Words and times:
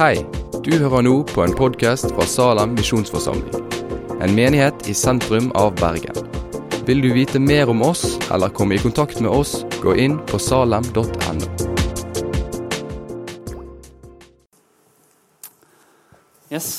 Hei, 0.00 0.22
du 0.64 0.70
hører 0.80 1.02
nå 1.04 1.10
på 1.28 1.42
en 1.44 1.52
podkast 1.52 2.06
fra 2.14 2.24
Salem 2.24 2.70
misjonsforsamling. 2.72 3.66
En 4.24 4.32
menighet 4.32 4.86
i 4.88 4.94
sentrum 4.96 5.50
av 5.52 5.74
Bergen. 5.76 6.16
Vil 6.88 7.02
du 7.04 7.10
vite 7.12 7.36
mer 7.36 7.68
om 7.68 7.82
oss 7.84 8.14
eller 8.32 8.48
komme 8.48 8.78
i 8.78 8.80
kontakt 8.80 9.20
med 9.20 9.28
oss, 9.28 9.58
gå 9.82 9.92
inn 10.00 10.14
på 10.24 10.40
salem.no. 10.40 11.04
Yes. 16.48 16.70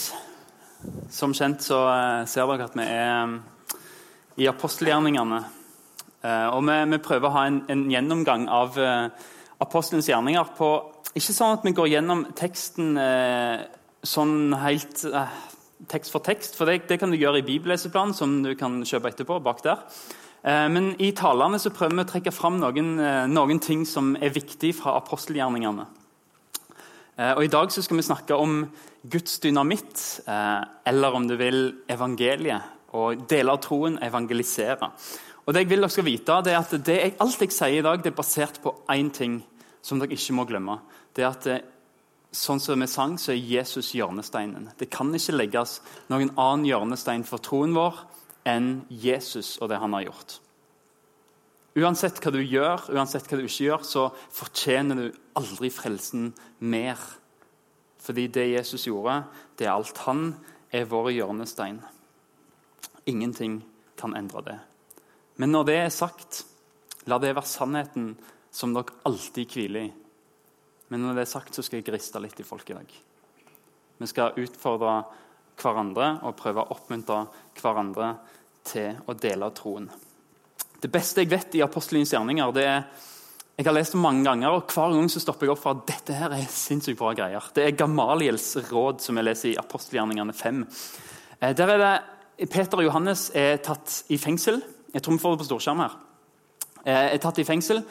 Som 1.14 1.36
kjent 1.38 1.62
så 1.62 1.78
eh, 1.92 2.24
ser 2.26 2.50
dere 2.50 2.66
at 2.72 2.80
vi 2.80 2.88
er 2.88 3.06
eh, 3.06 3.36
i 4.42 4.50
apostelgjerningene. 4.50 5.44
Eh, 6.26 6.48
Og 6.56 6.66
vi, 6.66 6.80
vi 6.96 7.02
prøver 7.06 7.30
å 7.30 7.36
ha 7.38 7.46
en, 7.52 7.62
en 7.70 7.86
gjennomgang 7.94 8.50
av 8.50 8.82
apostelens 9.62 10.10
gjerninger 10.10 10.58
på 10.58 10.72
Ikke 11.12 11.34
sånn 11.36 11.58
at 11.58 11.66
vi 11.68 11.74
går 11.76 11.90
gjennom 11.92 12.22
teksten 12.40 12.94
eh, 12.96 13.66
sånn 14.08 14.54
helt 14.62 15.02
eh, 15.10 15.34
tekst 15.92 16.14
for 16.14 16.24
tekst, 16.24 16.56
for 16.56 16.70
det, 16.70 16.86
det 16.88 17.02
kan 17.02 17.12
du 17.12 17.18
gjøre 17.20 17.42
i 17.42 17.48
bibelleseplanen, 17.48 18.16
som 18.16 18.38
du 18.46 18.54
kan 18.56 18.80
kjøpe 18.88 19.12
etterpå. 19.12 19.42
bak 19.44 19.60
der. 19.66 19.82
Eh, 20.44 20.70
Men 20.72 20.94
i 21.04 21.12
talene 21.12 21.60
så 21.60 21.74
prøver 21.76 21.98
vi 21.98 22.06
å 22.06 22.12
trekke 22.14 22.32
fram 22.32 22.62
noen, 22.62 22.94
eh, 23.00 23.26
noen 23.28 23.60
ting 23.60 23.84
som 23.86 24.16
er 24.16 24.32
viktig 24.32 24.72
fra 24.80 24.96
apostelgjerningene. 25.02 25.88
Eh, 27.18 27.34
Og 27.36 27.44
I 27.44 27.52
dag 27.52 27.76
så 27.76 27.84
skal 27.84 27.98
vi 27.98 28.08
snakke 28.08 28.40
om 28.40 28.72
Guds 29.04 29.40
dynamitt, 29.40 30.22
eh, 30.28 30.64
eller 30.86 31.14
om 31.14 31.28
du 31.28 31.36
vil 31.36 31.74
evangeliet. 31.90 32.64
Og 32.94 33.28
deler 33.28 33.52
av 33.52 33.62
troen, 33.62 34.00
evangelisere. 34.00 34.92
Og 35.46 35.54
det 35.54 35.64
jeg 35.64 35.70
vil 35.70 35.82
dere 35.82 35.90
skal 35.90 36.04
vite, 36.04 36.44
det 36.44 36.54
er 36.54 36.60
at 36.60 36.84
det 36.86 37.16
Alt 37.20 37.40
jeg 37.40 37.52
sier 37.52 37.80
i 37.80 37.82
dag, 37.82 38.02
det 38.02 38.14
er 38.14 38.22
basert 38.24 38.62
på 38.62 38.76
én 38.88 39.12
ting 39.12 39.44
som 39.82 40.02
dere 40.02 40.16
ikke 40.16 40.36
må 40.38 40.46
glemme. 40.50 40.80
Det 41.16 41.26
er 41.26 41.32
at 41.32 41.48
eh, 41.50 41.64
sånn 42.32 42.62
som 42.64 42.80
vi 42.80 42.88
sang, 42.90 43.18
så 43.20 43.34
er 43.34 43.42
Jesus 43.42 43.92
hjørnesteinen. 43.98 44.72
Det 44.80 44.90
kan 44.94 45.12
ikke 45.16 45.36
legges 45.36 45.80
noen 46.12 46.32
annen 46.40 46.68
hjørnestein 46.70 47.26
for 47.28 47.44
troen 47.44 47.76
vår 47.76 48.00
enn 48.48 48.82
Jesus 48.90 49.58
og 49.62 49.70
det 49.72 49.82
han 49.82 49.94
har 49.98 50.08
gjort. 50.08 50.40
Uansett 51.78 52.20
hva 52.20 52.34
du 52.36 52.42
gjør, 52.44 52.90
uansett 52.92 53.30
hva 53.30 53.38
du 53.40 53.46
ikke 53.46 53.70
gjør, 53.70 53.84
så 53.88 54.08
fortjener 54.36 54.98
du 54.98 55.20
aldri 55.40 55.70
frelsen 55.72 56.32
mer. 56.60 57.00
Fordi 58.02 58.26
det 58.34 58.50
Jesus 58.50 58.90
gjorde, 58.90 59.22
det 59.56 59.70
er 59.70 59.76
alt. 59.78 60.02
Han 60.08 60.34
er 60.74 60.90
vår 60.90 61.14
hjørnestein. 61.16 61.80
Ingenting 63.08 63.62
kan 64.00 64.16
endre 64.18 64.44
det. 64.44 64.58
Men 65.40 65.54
når 65.56 65.68
det 65.70 65.78
er 65.80 65.94
sagt, 65.96 66.44
la 67.08 67.18
det 67.22 67.36
være 67.38 67.48
sannheten 67.48 68.12
som 68.52 68.74
dere 68.76 69.00
alltid 69.08 69.56
hviler 69.56 69.88
i. 69.88 69.92
Men 70.92 71.06
når 71.06 71.16
det 71.16 71.24
er 71.26 71.32
sagt, 71.32 71.56
så 71.56 71.64
skal 71.64 71.80
jeg 71.80 71.94
riste 71.94 72.20
litt 72.20 72.40
i 72.40 72.48
folk 72.48 72.70
i 72.70 72.76
dag. 72.76 72.96
Vi 74.02 74.10
skal 74.10 74.38
utfordre 74.42 74.96
hverandre 75.62 76.18
og 76.26 76.36
prøve 76.40 76.64
å 76.64 76.76
oppmuntre 76.76 77.24
hverandre 77.62 78.16
til 78.68 79.00
å 79.08 79.16
dele 79.16 79.52
troen. 79.56 79.88
Det 80.82 80.90
beste 80.92 81.22
jeg 81.22 81.32
vet 81.32 81.56
i 81.56 81.64
apostelens 81.64 82.12
gjerninger, 82.14 82.54
det 82.56 82.68
er 82.68 82.84
jeg 83.62 83.68
har 83.68 83.76
lest 83.76 83.94
det 83.94 84.00
mange 84.02 84.24
ganger, 84.26 84.56
og 84.56 84.72
hver 84.74 84.94
gang 84.96 85.10
så 85.12 85.20
stopper 85.22 85.46
jeg 85.46 85.54
opp 85.54 85.60
for 85.62 85.76
at 85.76 85.84
dette 85.86 86.16
her 86.18 86.34
er 86.34 86.48
sinnssykt 86.50 86.98
bra 86.98 87.12
greier. 87.14 87.46
Det 87.54 87.62
er 87.68 87.76
Gamaliels 87.78 88.48
råd, 88.72 89.04
som 89.04 89.20
jeg 89.20 89.28
leser 89.28 89.52
i 89.52 89.58
apostelgjerningene 89.60 90.34
5. 90.34 90.64
Eh, 91.38 91.54
Der 91.54 91.70
er 91.70 91.78
det 91.78 92.50
Peter 92.50 92.80
og 92.80 92.88
Johannes 92.88 93.30
er 93.36 93.60
tatt 93.62 94.06
i 94.10 94.18
fengsel. 94.18 94.64
Jeg 94.94 95.04
tror 95.04 95.14
vi 95.14 95.22
får 95.22 95.36
det 95.36 95.42
på 95.44 95.50
storskjerm 95.52 95.84
her. 95.84 95.92
Eh, 96.86 97.14
Er 97.14 97.18
tatt 97.22 97.38
i 97.38 97.46
fengsel, 97.46 97.84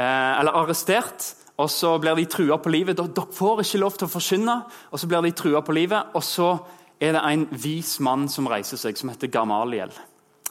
eller 0.00 0.56
arrestert, 0.56 1.34
og 1.60 1.68
så 1.68 1.94
blir 2.00 2.16
de 2.16 2.24
trua 2.30 2.56
på 2.62 2.72
livet. 2.72 2.96
Dere 2.96 3.26
får 3.36 3.64
ikke 3.64 3.80
lov 3.82 3.96
til 3.98 4.08
å 4.08 4.12
forsyne. 4.14 4.54
og 4.90 4.98
så 4.98 5.06
blir 5.06 5.22
de 5.22 5.32
trua 5.36 5.60
på 5.60 5.74
livet. 5.76 6.14
Og 6.14 6.22
så 6.24 6.58
er 7.00 7.12
det 7.12 7.22
en 7.24 7.46
vis 7.50 7.98
mann 8.00 8.28
som 8.28 8.48
reiser 8.48 8.76
seg, 8.80 8.96
som 8.96 9.10
heter 9.10 9.28
Gamaliel. 9.28 9.92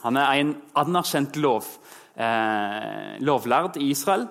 Han 0.02 0.16
er 0.16 0.40
en 0.40 0.54
anerkjent 0.74 1.36
lov, 1.36 1.66
eh, 2.16 3.18
lovlærd 3.20 3.76
i 3.76 3.90
Israel. 3.90 4.28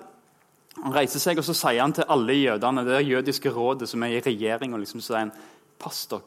Han 0.82 0.94
reiser 0.94 1.20
seg 1.20 1.38
og 1.38 1.44
så 1.44 1.54
sier 1.54 1.82
han 1.82 1.92
til 1.92 2.08
alle 2.08 2.32
jødene, 2.32 2.84
det 2.84 2.96
er 2.96 3.08
jødiske 3.08 3.50
rådet 3.52 3.88
som 3.88 4.02
er 4.02 4.16
i 4.16 4.20
regjering, 4.20 4.72
og 4.74 4.80
liksom 4.80 5.00
sier 5.00 5.18
han, 5.18 5.32
pass 5.78 6.06
dere, 6.06 6.22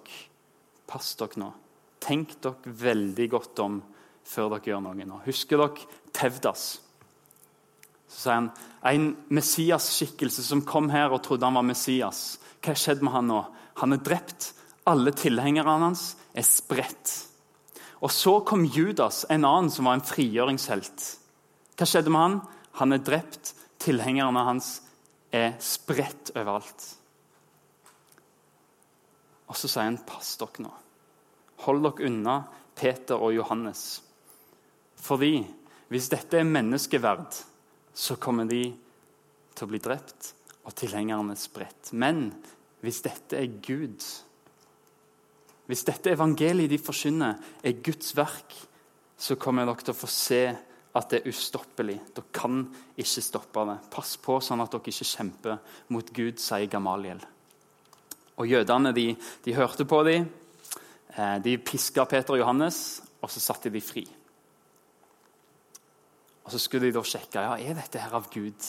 pass 0.87 1.15
dere 1.15 1.39
nå. 1.41 1.51
Tenk 1.99 2.41
dere 2.41 2.55
veldig 2.65 3.29
godt 3.29 3.59
om 3.59 3.81
før 4.23 4.49
dere 4.49 4.73
gjør 4.73 4.83
noe 4.83 5.07
nå. 5.07 5.21
Husker 5.25 5.57
dere 5.57 5.87
Tevdas? 6.13 6.82
Så 8.13 8.27
sier 8.27 8.37
han 8.37 8.49
en 8.85 9.09
Messias-skikkelse 9.33 10.45
som 10.45 10.61
kom 10.67 10.91
her 10.93 11.13
og 11.13 11.23
trodde 11.25 11.47
han 11.47 11.57
var 11.57 11.65
Messias. 11.65 12.37
Hva 12.61 12.73
har 12.73 12.79
skjedd 12.79 13.03
med 13.03 13.15
han 13.15 13.29
nå? 13.31 13.39
Han 13.81 13.95
er 13.95 14.03
drept. 14.05 14.51
Alle 14.87 15.13
tilhengerne 15.15 15.79
hans 15.81 16.13
er 16.35 16.45
spredt. 16.45 17.13
Og 18.03 18.11
Så 18.11 18.39
kom 18.45 18.65
Judas, 18.67 19.23
en 19.29 19.45
annen 19.47 19.71
som 19.71 19.87
var 19.87 19.97
en 19.97 20.05
frigjøringshelt. 20.05 21.05
Hva 21.79 21.87
skjedde 21.87 22.11
med 22.11 22.21
han? 22.21 22.41
Han 22.79 22.93
er 22.93 23.03
drept. 23.03 23.53
Tilhengerne 23.79 24.43
hans 24.43 24.75
er 25.33 25.55
spredt 25.63 26.33
overalt. 26.35 26.89
Og 29.47 29.57
så 29.57 29.69
sier 29.69 29.87
han, 29.87 30.01
pass 30.05 30.35
dere 30.41 30.67
nå. 30.67 30.73
Hold 31.63 31.83
dere 31.87 32.09
unna 32.09 32.37
Peter 32.75 33.21
og 33.21 33.33
Johannes. 33.35 34.01
Fordi 35.03 35.37
hvis 35.91 36.09
dette 36.11 36.39
er 36.39 36.47
menneskeverd, 36.47 37.39
så 37.93 38.17
kommer 38.21 38.49
de 38.49 38.65
til 39.53 39.65
å 39.65 39.69
bli 39.69 39.79
drept 39.83 40.33
og 40.63 40.75
tilhengerne 40.77 41.35
spredt. 41.37 41.93
Men 41.93 42.29
hvis 42.83 43.01
dette 43.05 43.39
er 43.39 43.57
Gud, 43.63 44.03
hvis 45.69 45.85
dette 45.87 46.13
evangeliet 46.13 46.71
de 46.73 46.79
forkynner, 46.81 47.37
er 47.63 47.81
Guds 47.85 48.15
verk, 48.17 48.55
så 49.17 49.37
kommer 49.39 49.67
dere 49.67 49.85
til 49.85 49.93
å 49.93 50.01
få 50.01 50.09
se 50.11 50.43
at 50.93 51.09
det 51.09 51.21
er 51.21 51.29
ustoppelig. 51.31 51.99
Dere 52.13 52.33
kan 52.35 52.65
ikke 52.99 53.23
stoppe 53.23 53.63
det. 53.69 53.77
Pass 53.93 54.17
på 54.21 54.39
sånn 54.43 54.61
at 54.63 54.73
dere 54.73 54.91
ikke 54.91 55.07
kjemper 55.07 55.61
mot 55.93 56.11
Gud, 56.13 56.41
sier 56.41 56.69
Gamaliel. 56.69 57.21
Og 58.41 58.49
Jødene 58.49 58.91
de, 58.95 59.11
de 59.45 59.55
hørte 59.55 59.85
på 59.89 60.01
dem. 60.07 60.27
Eh, 61.13 61.37
de 61.45 61.55
piska 61.61 62.05
Peter 62.09 62.35
og 62.35 62.41
Johannes, 62.41 63.01
og 63.21 63.31
så 63.31 63.41
satte 63.41 63.71
de 63.73 63.81
fri. 63.81 64.03
Og 66.43 66.51
Så 66.51 66.59
skulle 66.59 66.89
de 66.89 66.97
da 66.97 67.03
sjekke 67.07 67.43
ja, 67.43 67.55
er 67.55 67.77
dette 67.77 68.01
her 68.01 68.13
av 68.17 68.27
Gud. 68.33 68.67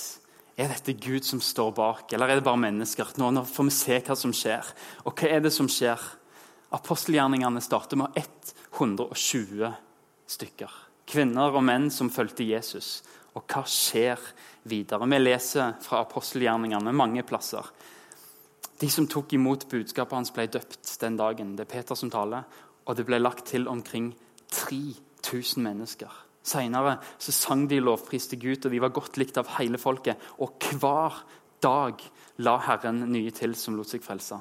Er 0.54 0.70
dette 0.70 0.94
Gud 0.94 1.26
som 1.26 1.40
står 1.42 1.72
bak, 1.74 2.12
eller 2.14 2.30
er 2.30 2.38
det 2.38 2.46
bare 2.46 2.60
mennesker? 2.62 3.16
Nå, 3.18 3.32
nå 3.34 3.42
får 3.48 3.66
vi 3.66 3.74
se 3.74 3.98
hva 4.06 4.14
som 4.18 4.34
skjer. 4.34 4.68
Og 5.02 5.16
hva 5.18 5.32
er 5.34 5.42
det 5.42 5.50
som 5.54 5.66
skjer? 5.70 5.98
Apostelgjerningene 6.74 7.62
starter 7.62 7.98
med 7.98 8.14
120 8.18 9.72
stykker. 10.30 10.76
Kvinner 11.10 11.54
og 11.54 11.66
menn 11.66 11.90
som 11.92 12.10
fulgte 12.10 12.46
Jesus. 12.46 13.02
Og 13.34 13.42
hva 13.50 13.64
skjer 13.66 14.22
videre? 14.70 15.06
Vi 15.10 15.18
leser 15.20 15.74
fra 15.82 16.04
apostelgjerningene 16.06 16.94
mange 16.94 17.26
plasser. 17.26 17.66
De 18.78 18.90
som 18.90 19.06
tok 19.10 19.34
imot 19.34 19.66
budskapet 19.70 20.16
hans, 20.16 20.32
ble 20.34 20.46
døpt 20.50 20.94
den 21.02 21.18
dagen. 21.18 21.54
Det 21.58 21.66
er 21.66 21.72
Peter 21.74 21.98
som 21.98 22.10
taler. 22.14 22.46
Og 22.86 22.98
det 22.98 23.06
ble 23.08 23.18
lagt 23.18 23.48
til 23.50 23.66
omkring 23.70 24.12
3000 24.54 25.62
mennesker. 25.66 26.23
Senere 26.44 26.98
så 27.16 27.32
sang 27.32 27.64
de 27.70 27.80
lovpris 27.80 28.28
til 28.28 28.42
Gud, 28.42 28.66
og 28.66 28.74
de 28.74 28.82
var 28.82 28.92
godt 28.94 29.16
likt 29.20 29.38
av 29.40 29.54
hele 29.56 29.80
folket. 29.80 30.20
Og 30.44 30.60
hver 30.76 31.22
dag 31.64 32.02
la 32.44 32.58
Herren 32.66 33.06
nye 33.12 33.32
til 33.32 33.56
som 33.56 33.78
lot 33.78 33.88
seg 33.88 34.04
frelse. 34.04 34.36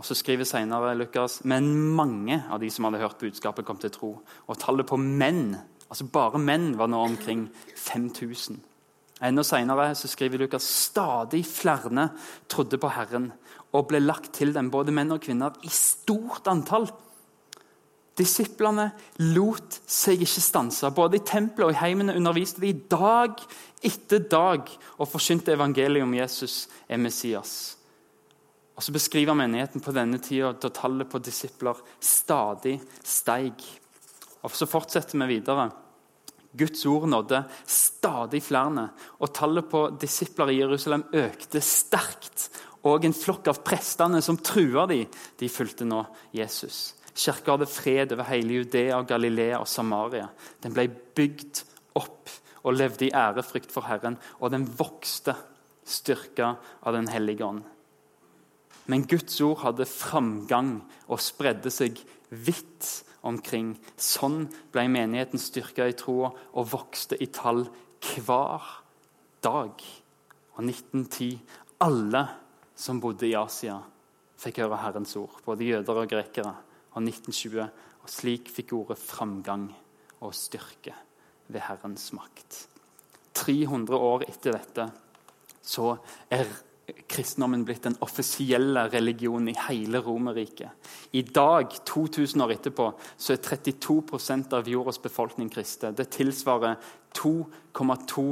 Og 0.00 0.06
så 0.06 0.16
skriver 0.16 0.48
senere 0.48 0.94
Lukas 0.96 1.42
men 1.44 1.68
mange 1.92 2.38
av 2.48 2.62
de 2.62 2.70
som 2.72 2.86
hadde 2.86 3.02
hørt 3.02 3.20
budskapet, 3.20 3.66
kom 3.68 3.80
til 3.82 3.92
tro. 3.92 4.14
Og 4.48 4.60
tallet 4.60 4.88
på 4.88 4.96
menn, 4.96 5.58
altså 5.90 6.06
bare 6.08 6.40
menn, 6.40 6.72
var 6.80 6.88
nå 6.88 7.02
omkring 7.10 7.48
5000. 7.74 8.62
Enda 9.20 9.44
senere 9.44 9.90
så 9.98 10.08
skriver 10.08 10.40
Lukas 10.40 10.64
stadig 10.64 11.42
flere 11.44 12.06
trodde 12.48 12.80
på 12.80 12.88
Herren 12.94 13.28
og 13.76 13.90
ble 13.90 14.00
lagt 14.00 14.32
til 14.38 14.54
dem, 14.54 14.70
både 14.72 14.94
menn 14.94 15.12
og 15.12 15.20
kvinner, 15.22 15.52
i 15.62 15.70
stort 15.70 16.48
antall. 16.50 16.88
Disiplene 18.18 18.90
lot 19.32 19.78
seg 19.88 20.22
ikke 20.24 20.42
stanse. 20.42 20.90
Både 20.94 21.20
i 21.20 21.24
tempelet 21.24 21.70
og 21.70 21.74
i 21.74 21.80
heimene 21.80 22.16
underviste 22.18 22.62
de 22.62 22.72
dag 22.90 23.38
etter 23.86 24.24
dag 24.28 24.66
og 24.98 25.08
forkynte 25.08 25.54
evangeliet 25.54 26.04
om 26.04 26.16
Jesus 26.18 26.64
er 26.88 27.00
Messias. 27.00 27.76
Og 28.76 28.82
Så 28.82 28.92
beskriver 28.92 29.36
menigheten 29.36 29.80
på 29.84 29.92
denne 29.92 30.18
tida 30.18 30.54
da 30.56 30.70
tallet 30.72 31.08
på 31.10 31.20
disipler 31.20 31.76
stadig 32.00 32.78
steig. 33.04 33.60
Og 34.42 34.50
Så 34.50 34.66
fortsetter 34.66 35.18
vi 35.20 35.36
videre. 35.36 35.70
Guds 36.56 36.86
ord 36.86 37.06
nådde 37.06 37.44
stadig 37.66 38.42
flere, 38.42 38.88
og 39.20 39.34
tallet 39.34 39.68
på 39.70 39.84
disipler 40.00 40.50
i 40.50 40.58
Jerusalem 40.58 41.04
økte 41.12 41.60
sterkt. 41.62 42.48
Og 42.82 43.04
en 43.04 43.14
flokk 43.14 43.52
av 43.52 43.60
prestene 43.62 44.22
som 44.24 44.40
trua 44.40 44.86
de, 44.88 45.04
de 45.38 45.48
fulgte 45.48 45.84
nå 45.84 46.00
Jesus. 46.34 46.96
Kirka 47.14 47.56
hadde 47.56 47.68
fred 47.68 48.12
over 48.14 48.28
hele 48.30 48.60
Judea, 48.60 49.02
Galilea 49.02 49.58
og 49.60 49.68
Samaria. 49.68 50.28
Den 50.62 50.74
ble 50.76 50.86
bygd 50.88 51.64
opp 51.98 52.30
og 52.62 52.76
levde 52.76 53.08
i 53.08 53.14
ærefrykt 53.16 53.72
for 53.72 53.88
Herren, 53.88 54.18
og 54.38 54.52
den 54.52 54.66
vokste, 54.78 55.34
styrka 55.90 56.54
av 56.86 56.94
Den 56.94 57.08
hellige 57.10 57.42
ånd. 57.42 57.64
Men 58.86 59.06
Guds 59.06 59.40
ord 59.42 59.62
hadde 59.64 59.86
framgang 59.88 60.76
og 61.08 61.22
spredde 61.22 61.70
seg 61.72 61.98
vidt 62.30 62.86
omkring. 63.26 63.72
Sånn 63.98 64.44
ble 64.72 64.86
menigheten 64.90 65.40
styrka 65.40 65.88
i 65.88 65.96
troa 65.98 66.30
og 66.52 66.70
vokste 66.72 67.18
i 67.18 67.30
tall 67.32 67.64
hver 68.00 68.68
dag. 69.42 69.82
Og 70.56 70.62
1910 70.62 71.38
alle 71.80 72.24
som 72.76 73.00
bodde 73.00 73.28
i 73.28 73.36
Asia, 73.36 73.78
fikk 74.40 74.62
høre 74.62 74.80
Herrens 74.80 75.14
ord. 75.20 75.40
Både 75.44 75.68
jøder 75.68 76.02
og 76.02 76.10
grekere. 76.10 76.54
Og 76.94 77.02
1920 77.04 77.68
og 78.00 78.10
slik 78.10 78.50
fikk 78.52 78.74
ordet 78.78 78.98
framgang 78.98 79.68
og 80.20 80.34
styrke 80.36 80.94
ved 81.50 81.64
Herrens 81.66 82.10
makt. 82.16 82.64
300 83.34 83.96
år 83.96 84.26
etter 84.28 84.56
dette 84.56 84.90
så 85.62 85.94
er 86.32 86.48
kristendommen 87.10 87.62
blitt 87.66 87.84
den 87.86 87.96
offisielle 88.02 88.82
religionen 88.90 89.52
i 89.52 89.58
hele 89.68 90.00
Romerriket. 90.02 90.70
I 91.14 91.22
dag, 91.22 91.70
2000 91.86 92.42
år 92.42 92.54
etterpå, 92.56 92.88
så 93.16 93.34
er 93.34 93.42
32% 93.44 94.56
av 94.56 94.68
jordas 94.68 94.98
befolkning 95.02 95.50
kristne. 95.52 95.92
Det 95.94 96.08
tilsvarer 96.16 96.80
2,2 97.16 98.24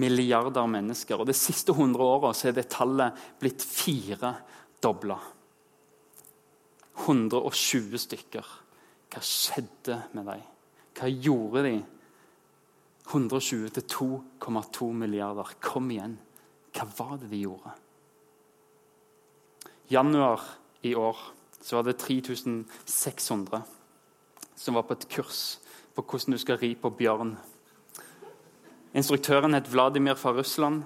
milliarder 0.00 0.68
mennesker. 0.68 1.20
Og 1.20 1.28
De 1.28 1.36
siste 1.36 1.72
100 1.72 2.04
åra 2.04 2.34
er 2.44 2.56
det 2.56 2.68
tallet 2.72 3.24
blitt 3.40 3.64
firedobla. 3.64 5.18
120 7.00 7.98
stykker. 7.98 8.50
Hva 9.12 9.22
skjedde 9.24 10.02
med 10.12 10.28
dem? 10.28 10.44
Hva 10.98 11.08
gjorde 11.08 11.64
de? 11.68 11.76
120 13.08 13.72
til 13.76 13.88
2,2 13.96 14.92
milliarder. 14.96 15.56
Kom 15.60 15.90
igjen. 15.90 16.18
Hva 16.72 16.88
var 16.96 17.16
det 17.20 17.32
de 17.32 17.44
gjorde? 17.44 17.72
januar 19.92 20.40
i 20.82 20.94
år 20.94 21.16
så 21.60 21.76
var 21.76 21.82
det 21.82 21.98
3600 21.98 23.62
som 24.56 24.74
var 24.74 24.86
på 24.86 24.96
et 24.96 25.08
kurs 25.08 25.58
på 25.94 26.02
hvordan 26.02 26.32
du 26.32 26.40
skal 26.40 26.58
ri 26.60 26.72
på 26.78 26.90
bjørn. 26.96 27.34
Instruktøren 28.96 29.54
het 29.56 29.68
Vladimir 29.72 30.16
fra 30.16 30.32
Russland. 30.32 30.82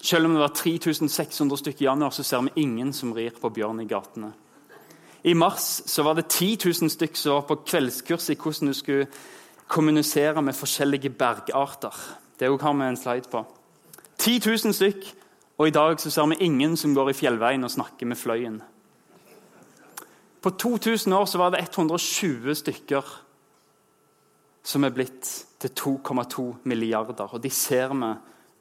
Selv 0.00 0.26
om 0.26 0.34
det 0.34 0.42
var 0.42 0.54
3600 0.54 1.58
stykker 1.62 1.82
i 1.82 1.86
januar, 1.86 2.10
så 2.10 2.22
ser 2.22 2.42
vi 2.46 2.62
ingen 2.64 2.92
som 2.92 3.14
rir 3.14 3.34
på 3.38 3.50
bjørn 3.50 3.82
i 3.82 3.88
gatene. 3.90 4.32
I 5.24 5.34
mars 5.34 5.82
så 5.86 6.02
var 6.06 6.14
det 6.14 6.28
10 6.28 6.58
000 6.64 6.90
stykker 6.90 7.18
som 7.18 7.34
var 7.40 7.46
på 7.48 7.62
kveldskurs 7.66 8.30
i 8.30 8.36
hvordan 8.38 8.70
du 8.70 8.74
skulle 8.76 9.06
kommunisere 9.68 10.42
med 10.42 10.54
forskjellige 10.54 11.10
bergarter. 11.10 11.94
Det 12.38 12.48
har 12.48 12.74
vi 12.74 12.84
en 12.84 12.96
slide 12.96 13.30
på. 13.30 13.44
10 14.18 14.40
000 14.46 14.74
stykker 14.74 15.14
og 15.58 15.68
i 15.68 15.74
dag 15.74 15.98
så 15.98 16.10
ser 16.10 16.26
vi 16.30 16.44
ingen 16.46 16.76
som 16.78 16.94
går 16.94 17.10
i 17.10 17.16
fjellveien 17.18 17.66
og 17.66 17.70
snakker 17.70 18.06
med 18.06 18.16
fløyen. 18.16 18.60
På 20.42 20.50
2000 20.50 21.12
år 21.12 21.24
så 21.26 21.38
var 21.38 21.50
det 21.50 21.64
120 21.64 22.54
stykker 22.54 23.02
som 24.62 24.84
er 24.84 24.94
blitt 24.94 25.26
til 25.58 25.70
2,2 25.80 26.44
milliarder. 26.62 27.34
Og 27.34 27.42
de 27.42 27.50
ser 27.50 27.90
vi 27.90 28.12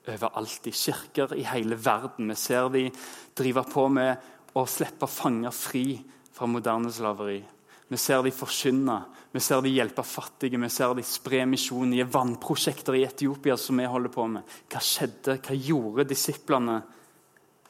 overalt. 0.07 0.67
I 0.67 0.71
kirker 0.71 1.35
i 1.35 1.43
hele 1.45 1.77
verden. 1.85 2.29
Vi 2.29 2.35
ser 2.35 2.69
de 2.73 2.89
driver 3.37 3.67
på 3.69 3.87
med 3.87 4.15
å 4.57 4.65
slippe 4.65 5.07
fanger 5.07 5.53
fri 5.53 5.99
fra 6.37 6.45
moderne 6.45 6.91
slaveri. 6.93 7.39
Vi 7.87 7.97
ser 7.97 8.21
de 8.21 8.33
forkynne, 8.35 8.97
vi 9.31 9.41
ser 9.41 9.61
de 9.63 9.71
hjelpe 9.71 10.03
fattige, 10.05 10.59
vi 10.59 10.69
ser 10.69 10.93
de 10.93 11.05
spre 11.07 11.45
misjon 11.49 11.93
i 11.95 12.03
vannprosjekter 12.03 12.97
i 12.99 13.05
Etiopia 13.07 13.55
som 13.57 13.79
vi 13.79 13.87
holder 13.89 14.13
på 14.13 14.25
med. 14.29 14.57
Hva 14.69 14.81
skjedde? 14.83 15.37
Hva 15.41 15.55
gjorde 15.55 16.05
disiplene 16.09 16.81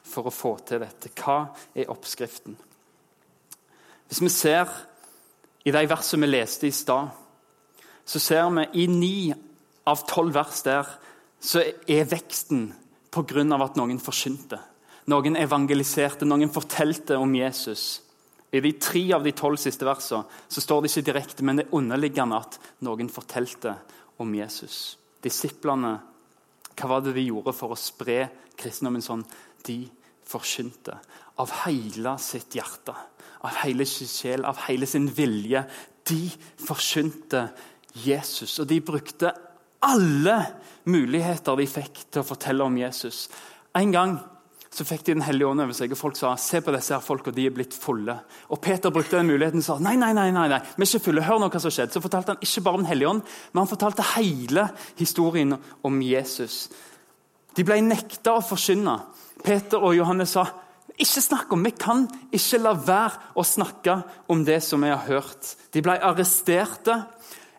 for 0.08 0.28
å 0.28 0.34
få 0.34 0.56
til 0.68 0.82
dette? 0.82 1.12
Hva 1.16 1.38
er 1.72 1.92
oppskriften? 1.92 2.58
Hvis 4.08 4.20
vi 4.24 4.32
ser 4.32 4.72
i 5.68 5.72
de 5.72 5.84
versene 5.88 6.26
vi 6.26 6.32
leste 6.32 6.68
i 6.68 6.74
stad, 6.74 7.08
så 8.08 8.20
ser 8.20 8.50
vi 8.56 8.66
i 8.82 8.88
ni 8.90 9.30
av 9.88 10.04
tolv 10.08 10.34
vers 10.36 10.60
der 10.66 10.90
så 11.40 11.62
er 11.62 12.10
veksten 12.10 12.72
pga. 13.14 13.64
at 13.64 13.76
noen 13.76 14.00
forkynte. 14.00 14.58
Noen 15.06 15.36
evangeliserte, 15.36 16.26
noen 16.26 16.50
fortalte 16.52 17.16
om 17.16 17.34
Jesus. 17.34 18.02
I 18.52 18.60
de 18.64 18.72
tre 18.80 19.02
av 19.12 19.24
de 19.24 19.34
tolv 19.36 19.60
siste 19.60 19.84
versene 19.84 20.24
så 20.48 20.62
står 20.64 20.82
det 20.82 20.92
ikke 20.92 21.08
direkte, 21.10 21.44
men 21.44 21.58
det 21.58 21.66
er 21.66 21.76
underliggende 21.76 22.38
at 22.38 22.56
noen 22.86 23.10
fortalte 23.12 23.74
om 24.22 24.32
Jesus. 24.34 24.96
Disiplene, 25.24 25.92
hva 26.78 26.88
var 26.88 27.04
det 27.04 27.14
de 27.18 27.26
gjorde 27.26 27.52
for 27.56 27.74
å 27.74 27.78
spre 27.78 28.22
kristendommen 28.58 29.04
sånn? 29.04 29.26
De 29.66 29.82
forkynte 30.28 30.96
av 31.38 31.52
hele 31.64 32.14
sitt 32.22 32.56
hjerte, 32.56 32.94
av 33.44 33.60
hele 33.62 33.86
sin 33.88 34.10
sjel, 34.10 34.46
av 34.48 34.64
hele 34.66 34.88
sin 34.88 35.06
vilje. 35.12 35.62
De 36.08 36.24
forkynte 36.62 37.48
Jesus, 37.98 38.58
og 38.62 38.68
de 38.70 38.80
brukte 38.84 39.34
alle 39.84 40.38
muligheter 40.90 41.58
de 41.58 41.68
fikk 41.70 42.02
til 42.08 42.22
å 42.22 42.26
fortelle 42.26 42.66
om 42.66 42.80
Jesus. 42.80 43.26
En 43.78 43.92
gang 43.94 44.16
så 44.78 44.86
fikk 44.86 45.04
de 45.06 45.16
Den 45.16 45.24
hellige 45.26 45.48
ånd 45.48 45.62
over 45.64 45.74
seg, 45.74 45.92
og 45.92 45.98
folk 45.98 46.18
sa 46.18 46.34
se 46.38 46.60
på 46.62 46.72
disse 46.74 46.94
her 46.94 47.02
folka, 47.02 47.32
de 47.34 47.48
er 47.48 47.54
blitt 47.54 47.74
fulle. 47.74 48.14
Og 48.54 48.60
Peter 48.62 48.92
brukte 48.94 49.18
den 49.18 49.30
muligheten 49.30 49.62
og 49.62 49.66
sa 49.66 49.78
nei, 49.82 49.96
nei, 49.98 50.12
nei, 50.16 50.28
nei, 50.34 50.46
nei, 50.52 50.60
vi 50.76 50.84
er 50.84 50.90
ikke 50.90 51.06
fulle. 51.08 51.24
Hør 51.26 51.42
nå 51.42 51.50
hva 51.50 51.62
som 51.62 51.74
skjedde. 51.74 51.96
Så 51.96 52.04
fortalte 52.04 52.34
han 52.34 52.46
ikke 52.46 52.62
bare 52.66 52.82
Den 52.82 52.90
hellige 52.92 53.10
ånd, 53.10 53.24
men 53.52 53.62
han 53.64 53.70
fortalte 53.70 54.06
hele 54.14 54.68
historien 55.00 55.56
om 55.82 55.98
Jesus. 56.04 56.68
De 57.58 57.66
ble 57.66 57.80
nekta 57.82 58.36
å 58.38 58.44
forkynne. 58.44 58.94
Peter 59.42 59.82
og 59.82 59.96
Johannes 59.96 60.36
sa 60.36 60.46
ikke 60.98 61.22
snakk 61.22 61.52
om, 61.54 61.62
vi 61.62 61.74
kan 61.78 62.06
ikke 62.34 62.58
la 62.62 62.72
være 62.74 63.34
å 63.38 63.44
snakke 63.46 64.00
om 64.30 64.42
det 64.46 64.60
som 64.66 64.82
vi 64.82 64.90
har 64.90 65.04
hørt. 65.06 65.54
De 65.74 65.82
ble 65.82 65.98
arresterte. 66.02 67.02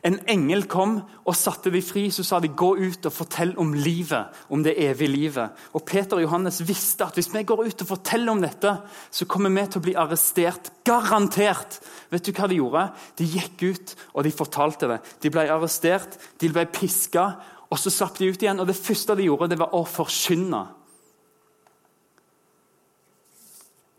En 0.05 0.15
engel 0.31 0.63
kom 0.71 1.01
og 1.27 1.35
satte 1.35 1.71
dem 1.73 1.83
fri. 1.83 2.05
Så 2.13 2.23
sa 2.23 2.39
de 2.39 2.51
gå 2.55 2.69
ut 2.79 3.07
og 3.09 3.13
fortell 3.13 3.51
om 3.59 3.73
livet, 3.75 4.31
om 4.47 4.63
det 4.63 4.77
evige 4.79 5.11
livet. 5.11 5.59
Og 5.75 5.83
Peter 5.87 6.19
og 6.19 6.23
Johannes 6.23 6.61
visste 6.67 7.07
at 7.09 7.19
hvis 7.19 7.31
vi 7.33 7.43
går 7.47 7.65
ut 7.67 7.83
og 7.83 7.91
forteller 7.91 8.31
om 8.31 8.43
dette, 8.43 8.75
så 9.11 9.27
kommer 9.29 9.51
vi 9.53 9.65
til 9.67 9.81
å 9.81 9.85
bli 9.89 9.97
arrestert. 9.99 10.71
Garantert! 10.87 11.81
Vet 12.13 12.25
du 12.25 12.31
hva 12.31 12.47
de 12.49 12.61
gjorde? 12.61 12.87
De 13.19 13.27
gikk 13.27 13.65
ut 13.67 13.95
og 14.13 14.23
de 14.25 14.33
fortalte 14.33 14.91
det. 14.93 14.99
De 15.23 15.33
ble 15.33 15.49
arrestert, 15.51 16.15
de 16.39 16.51
ble 16.53 16.65
piska, 16.71 17.31
og 17.69 17.77
så 17.77 17.91
slapp 17.93 18.17
de 18.17 18.31
ut 18.31 18.41
igjen. 18.41 18.61
Og 18.63 18.69
det 18.71 18.79
første 18.79 19.17
de 19.19 19.27
gjorde, 19.27 19.51
det 19.51 19.59
var 19.59 19.75
å 19.75 19.83
forkynne. 19.85 20.63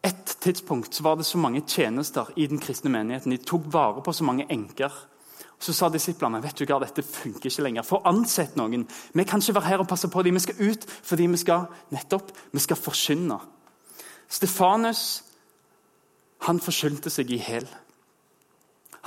Et 0.01 0.37
tidspunkt 0.41 0.97
var 1.05 1.19
det 1.21 1.29
så 1.29 1.39
mange 1.39 1.61
tjenester 1.69 2.31
i 2.41 2.47
den 2.49 2.61
kristne 2.63 2.89
menigheten. 2.93 3.35
De 3.37 3.45
tok 3.45 3.69
vare 3.69 4.01
på 4.01 4.15
så 4.17 4.25
mange 4.25 4.49
enker. 4.49 4.95
Så 5.61 5.75
sa 5.77 5.91
disiplene 5.93 6.41
vet 6.41 6.57
du 6.57 6.65
hva, 6.65 6.79
dette 6.81 7.05
funker 7.05 7.51
ikke 7.51 7.65
lenger. 7.67 7.85
Få 7.85 8.01
ansett 8.09 8.57
noen. 8.57 8.87
Vi 9.13 9.25
kan 9.29 9.43
ikke 9.43 9.59
være 9.59 9.69
her 9.69 9.83
og 9.85 9.91
passe 9.91 10.09
på 10.09 10.23
dem. 10.25 10.39
Vi 10.39 10.45
skal 10.47 10.71
ut 10.71 10.87
fordi 10.89 11.27
vi 11.29 11.41
skal 11.41 11.67
nettopp, 11.93 12.33
vi 12.53 12.63
skal 12.65 12.81
forkynne. 12.81 13.37
Stefanus 14.31 15.03
han 16.47 16.61
forskyldte 16.63 17.13
seg 17.13 17.35
i 17.35 17.41
hæl. 17.43 17.67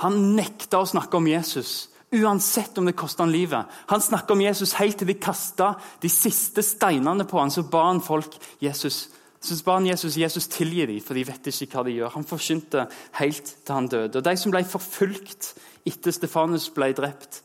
Han 0.04 0.36
nekta 0.36 0.78
å 0.82 0.86
snakke 0.86 1.18
om 1.18 1.26
Jesus, 1.26 1.88
uansett 2.14 2.78
om 2.78 2.86
det 2.86 2.96
kosta 2.98 3.24
han 3.24 3.34
livet. 3.34 3.66
Han 3.90 4.02
snakka 4.02 4.34
om 4.34 4.42
Jesus 4.44 4.76
helt 4.78 5.00
til 5.00 5.10
de 5.10 5.18
kasta 5.18 5.72
de 6.02 6.10
siste 6.10 6.62
steinene 6.62 7.26
på 7.26 7.40
han, 7.40 7.50
Så 7.50 7.66
ba 7.66 7.88
han 7.88 8.02
folk 8.02 8.38
Jesus, 8.62 9.08
så 9.44 9.56
ba 9.66 9.76
han 9.76 9.86
Jesus 9.88 10.16
Jesus 10.16 10.48
tilgi 10.48 10.86
dem, 10.88 11.00
for 11.04 11.16
de 11.16 11.24
vet 11.28 11.48
ikke 11.52 11.76
hva 11.76 11.84
de 11.86 11.96
gjør. 11.98 12.14
Han 12.16 12.26
forkynte 12.28 12.86
helt 13.20 13.56
til 13.60 13.74
han 13.74 13.88
døde. 13.92 14.18
Og 14.18 14.24
De 14.24 14.36
som 14.40 14.54
ble 14.54 14.64
forfulgt 14.68 15.52
etter 15.84 16.14
Stefanus 16.16 16.70
ble 16.72 16.92
drept, 16.96 17.42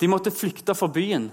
de 0.00 0.08
måtte 0.08 0.32
flykte 0.32 0.74
fra 0.76 0.88
byen. 0.92 1.30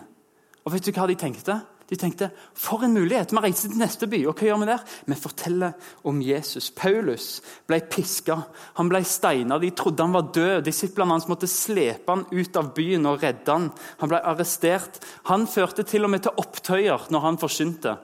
Og 0.63 0.75
vet 0.75 0.85
du 0.85 0.93
hva 0.95 1.07
de 1.07 1.15
tenkte? 1.19 1.59
De 1.89 1.97
tenkte 1.99 2.29
for 2.55 2.85
en 2.85 2.93
mulighet! 2.95 3.33
Vi 3.35 3.41
reiser 3.43 3.69
til 3.69 3.81
neste 3.81 4.07
by. 4.09 4.21
Og 4.29 4.37
hva 4.39 4.47
gjør 4.47 4.61
vi 4.61 4.69
der? 4.69 4.85
Vi 5.11 5.17
forteller 5.19 5.89
om 6.07 6.21
Jesus. 6.23 6.69
Paulus 6.71 7.41
ble 7.67 7.81
piska. 7.91 8.39
Han 8.79 8.89
ble 8.91 9.03
steina. 9.07 9.59
De 9.59 9.73
trodde 9.75 10.05
han 10.05 10.15
var 10.15 10.31
død. 10.33 10.63
Disiplene 10.65 11.17
hans 11.17 11.27
måtte 11.29 11.49
slepe 11.51 12.07
han 12.07 12.23
ut 12.31 12.59
av 12.59 12.71
byen 12.77 13.11
og 13.11 13.19
redde 13.23 13.51
han. 13.51 13.67
Han 13.99 14.13
ble 14.13 14.23
arrestert. 14.31 15.01
Han 15.29 15.45
førte 15.47 15.83
til 15.87 16.07
og 16.07 16.13
med 16.15 16.23
til 16.23 16.39
opptøyer 16.39 17.11
når 17.11 17.27
han 17.27 17.41
forkynte. 17.43 17.97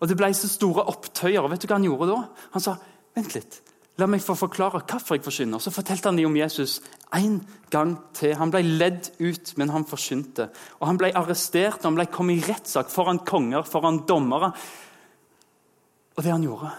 Og 0.00 0.08
Det 0.08 0.16
ble 0.16 0.30
så 0.34 0.48
store 0.48 0.86
opptøyer. 0.90 1.42
og 1.42 1.50
Vet 1.50 1.62
du 1.62 1.66
hva 1.66 1.78
han 1.78 1.88
gjorde 1.88 2.12
da? 2.12 2.20
Han 2.54 2.62
sa 2.62 2.76
vent 3.16 3.34
litt, 3.34 3.60
la 3.98 4.06
meg 4.06 4.22
få 4.22 4.36
forklare 4.38 4.84
hvorfor 4.86 5.16
jeg 5.16 5.24
forkynner. 5.24 5.58
Så 5.58 5.74
fortalte 5.74 6.08
han 6.08 6.16
dem 6.16 6.30
om 6.30 6.36
Jesus 6.38 6.80
en 7.14 7.40
gang 7.70 7.96
til. 8.14 8.36
Han 8.38 8.52
ble 8.54 8.62
ledd 8.62 9.10
ut, 9.18 9.54
men 9.58 9.72
han 9.74 9.86
forkynte. 9.88 10.50
Og 10.80 10.86
Han 10.86 11.00
ble 11.00 11.10
arrestert 11.14 11.80
og 11.82 11.90
han 11.90 11.98
ble 11.98 12.06
kommet 12.06 12.38
i 12.38 12.52
rettssak 12.52 12.90
foran 12.90 13.24
konger, 13.26 13.66
foran 13.66 14.04
dommere. 14.06 14.52
Og 16.16 16.22
det 16.22 16.30
han 16.30 16.46
gjorde, 16.46 16.70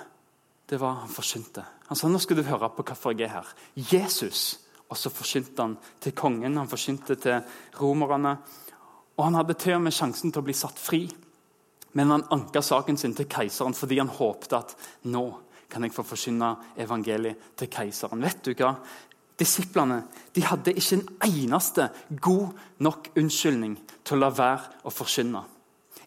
det 0.70 0.80
var 0.80 1.04
han 1.04 1.12
forkynte. 1.12 1.64
Han 1.90 1.98
sa 1.98 2.08
nå 2.08 2.20
skal 2.22 2.38
du 2.38 2.44
høre 2.44 2.70
på 2.70 2.84
hvorfor 2.86 3.16
jeg 3.16 3.28
er 3.28 3.40
her. 3.40 3.48
Jesus. 3.76 4.60
Og 4.90 4.98
så 4.98 5.12
forkynte 5.14 5.62
han 5.62 5.78
til 6.02 6.16
kongen, 6.18 6.58
han 6.58 6.70
forkynte 6.70 7.16
til 7.16 7.42
romerne. 7.80 8.38
Og 9.18 9.26
han 9.26 9.36
hadde 9.36 9.58
til 9.60 9.76
og 9.76 9.84
med 9.84 9.94
sjansen 9.94 10.32
til 10.32 10.42
å 10.42 10.48
bli 10.48 10.56
satt 10.56 10.80
fri. 10.80 11.04
Men 11.94 12.12
han 12.14 12.26
anka 12.32 12.62
saken 12.62 12.98
sin 12.98 13.16
til 13.18 13.30
keiseren 13.30 13.78
fordi 13.78 14.00
han 14.02 14.12
håpte 14.14 14.58
at 14.58 14.76
nå 15.10 15.26
kan 15.70 15.86
jeg 15.86 15.94
få 15.94 16.04
forsyne 16.06 16.50
evangeliet 16.82 17.54
til 17.58 17.70
keiseren. 17.72 18.22
Vet 18.26 18.42
du 18.46 18.54
hva? 18.58 18.74
Disiplene 19.40 20.02
de 20.36 20.44
hadde 20.44 20.74
ikke 20.76 20.98
en 20.98 21.08
eneste 21.30 21.88
god 22.22 22.58
nok 22.84 23.12
unnskyldning 23.18 23.78
til 24.04 24.18
å 24.18 24.24
la 24.26 24.30
være 24.36 24.84
å 24.84 24.92
forkynne. 24.92 25.44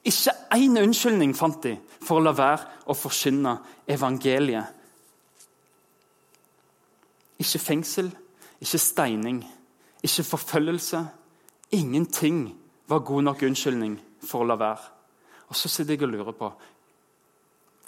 Ikke 0.05 0.35
én 0.59 0.77
unnskyldning 0.81 1.33
fant 1.39 1.63
de 1.63 1.77
for 2.03 2.19
å 2.19 2.25
la 2.27 2.35
være 2.37 2.83
å 2.91 2.97
forkynne 2.99 3.55
evangeliet. 3.89 4.67
Ikke 7.43 7.59
fengsel, 7.63 8.11
ikke 8.61 8.79
steining, 8.79 9.41
ikke 10.03 10.27
forfølgelse. 10.27 11.05
Ingenting 11.73 12.51
var 12.91 13.07
god 13.07 13.31
nok 13.31 13.47
unnskyldning 13.47 13.97
for 14.27 14.43
å 14.43 14.51
la 14.51 14.59
være. 14.61 14.91
Og 15.53 15.57
Så 15.57 15.69
sitter 15.69 15.93
jeg 15.93 16.03
og 16.03 16.09
lurer 16.09 16.33
på 16.33 16.49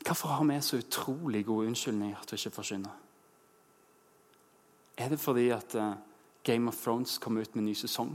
hvorfor 0.04 0.28
har 0.28 0.44
vi 0.44 0.60
så 0.60 0.76
utrolig 0.76 1.46
gode 1.46 1.70
unnskyldninger 1.70 2.26
til 2.26 2.36
å 2.36 2.40
ikke 2.42 2.56
forsyne? 2.58 2.90
Er 5.00 5.08
det 5.08 5.18
fordi 5.20 5.46
at 5.48 5.76
uh, 5.80 5.94
Game 6.44 6.68
of 6.68 6.76
Thrones 6.76 7.16
kommer 7.18 7.40
ut 7.40 7.54
med 7.54 7.62
en 7.62 7.70
ny 7.70 7.74
sesong? 7.74 8.10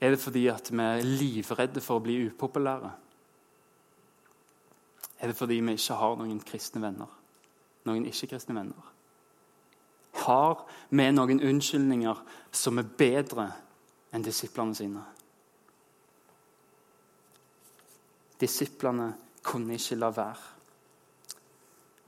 Er 0.00 0.14
det 0.14 0.20
fordi 0.22 0.44
at 0.46 0.70
vi 0.70 0.78
er 0.78 1.02
livredde 1.02 1.82
for 1.82 1.98
å 1.98 2.04
bli 2.04 2.20
upopulære? 2.28 2.92
Er 5.18 5.26
det 5.26 5.36
fordi 5.36 5.58
vi 5.58 5.74
ikke 5.74 5.98
har 5.98 6.16
noen 6.22 6.38
kristne 6.46 6.84
venner? 6.86 7.10
Noen 7.90 8.06
ikke-kristne 8.06 8.54
venner? 8.54 8.94
Har 10.22 10.62
vi 10.90 11.10
noen 11.10 11.42
unnskyldninger 11.42 12.22
som 12.52 12.78
er 12.78 12.94
bedre 12.98 13.50
enn 14.14 14.22
disiplene 14.22 14.78
sine? 14.78 15.02
Disiplene 18.40 19.10
kunne 19.42 19.78
ikke 19.78 19.98
la 19.98 20.10
være. 20.14 20.54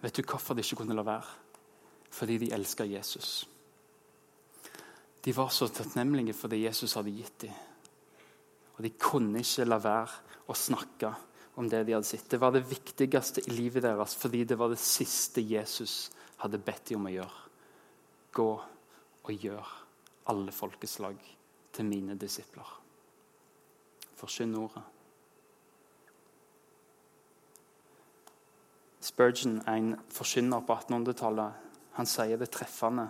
Vet 0.03 0.17
du 0.17 0.23
hvorfor 0.23 0.55
de 0.55 0.63
ikke 0.63 0.83
kunne 0.83 0.97
la 0.97 1.07
være? 1.07 1.37
fordi 2.11 2.39
de 2.39 2.53
elska 2.53 2.85
Jesus. 2.85 3.49
De 5.21 5.37
var 5.37 5.49
så 5.49 5.69
takknemlige 5.69 6.35
for 6.35 6.49
det 6.49 6.63
Jesus 6.63 6.95
hadde 6.97 7.15
gitt 7.15 7.45
dem. 7.45 7.55
Og 8.77 8.85
de 8.85 8.91
kunne 8.91 9.43
ikke 9.43 9.67
la 9.67 9.79
være 9.83 10.47
å 10.49 10.57
snakke 10.57 11.13
om 11.59 11.69
det 11.69 11.85
de 11.87 11.97
hadde 11.97 12.07
sett. 12.07 12.29
Det 12.31 12.41
var 12.41 12.55
det 12.55 12.67
viktigste 12.69 13.43
i 13.47 13.55
livet 13.55 13.85
deres 13.85 14.15
fordi 14.19 14.45
det 14.49 14.59
var 14.59 14.73
det 14.73 14.81
siste 14.83 15.43
Jesus 15.43 16.09
hadde 16.43 16.63
bedt 16.63 16.93
dem 16.93 17.03
om 17.03 17.11
å 17.11 17.17
gjøre. 17.17 17.47
Gå 18.39 18.51
og 19.29 19.33
gjør 19.47 19.75
alle 20.31 20.55
folkeslag 20.55 21.19
til 21.75 21.89
mine 21.89 22.15
disipler. 22.19 22.77
Forsyn 24.19 24.55
ordet. 24.59 24.98
Spurgeon, 29.09 29.63
en 29.69 29.95
forkynner 30.13 30.61
på 30.67 30.75
1800-tallet, 30.75 31.67
han 31.97 32.07
sier 32.07 32.39
det 32.39 32.51
treffende. 32.53 33.09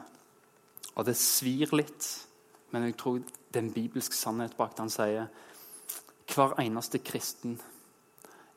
Og 0.94 1.06
det 1.08 1.16
svir 1.18 1.74
litt, 1.74 2.06
men 2.70 2.86
jeg 2.86 2.96
tror 3.00 3.18
det 3.18 3.58
er 3.58 3.64
en 3.64 3.74
bibelsk 3.74 4.14
sannhet 4.14 4.54
bak 4.58 4.76
det. 4.76 4.84
Han 4.86 4.92
sier 4.92 5.28
hver 6.28 6.54
eneste 6.62 7.00
kristen 7.02 7.56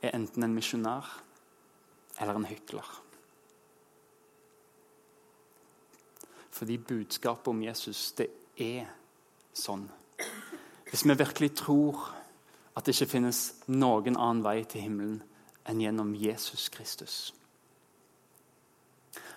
er 0.03 0.13
enten 0.13 0.45
en 0.45 0.53
misjonær 0.53 1.07
eller 2.21 2.37
en 2.37 2.47
hykler. 2.49 2.87
Fordi 6.51 6.77
budskapet 6.77 7.47
om 7.47 7.63
Jesus, 7.63 8.11
det 8.17 8.27
er 8.61 8.89
sånn. 9.55 9.87
Hvis 10.91 11.05
vi 11.07 11.15
virkelig 11.17 11.53
tror 11.63 12.03
at 12.75 12.85
det 12.85 12.93
ikke 12.93 13.15
finnes 13.15 13.41
noen 13.71 14.19
annen 14.19 14.43
vei 14.45 14.59
til 14.69 14.85
himmelen 14.85 15.21
enn 15.69 15.83
gjennom 15.83 16.15
Jesus 16.17 16.69
Kristus 16.73 17.31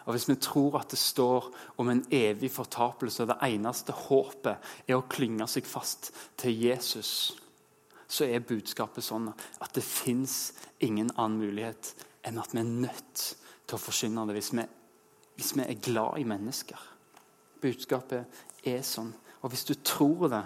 og 0.04 0.12
Hvis 0.12 0.28
vi 0.28 0.34
tror 0.36 0.76
at 0.78 0.90
det 0.92 0.98
står 1.00 1.48
om 1.80 1.88
en 1.88 2.04
evig 2.12 2.50
fortapelse, 2.52 3.22
og 3.22 3.30
det 3.32 3.38
eneste 3.48 3.92
håpet 3.96 4.74
er 4.88 4.98
å 4.98 5.06
klynge 5.08 5.46
seg 5.48 5.64
fast 5.68 6.10
til 6.40 6.52
Jesus, 6.52 7.32
så 8.06 8.28
er 8.28 8.44
budskapet 8.44 9.04
sånn 9.04 9.30
at 9.32 9.72
det 9.74 9.84
fins 9.84 10.52
ingen 10.84 11.08
annen 11.16 11.40
mulighet 11.40 11.94
enn 12.24 12.38
at 12.38 12.52
vi 12.52 12.60
er 12.60 12.68
nødt 12.68 13.24
til 13.64 13.78
å 13.78 13.80
forsyne 13.80 14.26
det 14.28 14.36
hvis 14.36 14.52
vi, 14.52 14.66
hvis 15.40 15.54
vi 15.56 15.64
er 15.64 15.80
glad 15.80 16.20
i 16.20 16.28
mennesker. 16.28 16.84
Budskapet 17.64 18.44
er 18.68 18.84
sånn. 18.84 19.14
Og 19.40 19.52
hvis 19.52 19.64
du 19.64 19.74
tror 19.80 20.28
det 20.28 20.44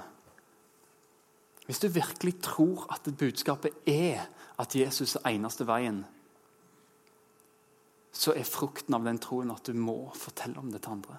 Hvis 1.69 1.83
du 1.83 1.89
virkelig 1.93 2.41
tror 2.41 2.87
at 2.89 3.05
budskapet 3.19 3.75
er 3.85 4.23
at 4.59 4.75
Jesus 4.75 5.17
er 5.17 5.31
eneste 5.31 5.67
veien 5.67 6.05
så 8.19 8.35
er 8.35 8.47
frukten 8.49 8.97
av 8.97 9.05
den 9.07 9.21
troen 9.23 9.53
at 9.55 9.69
du 9.69 9.77
må 9.79 10.11
fortelle 10.19 10.59
om 10.59 10.73
det 10.73 10.83
til 10.83 10.97
andre. 10.97 11.19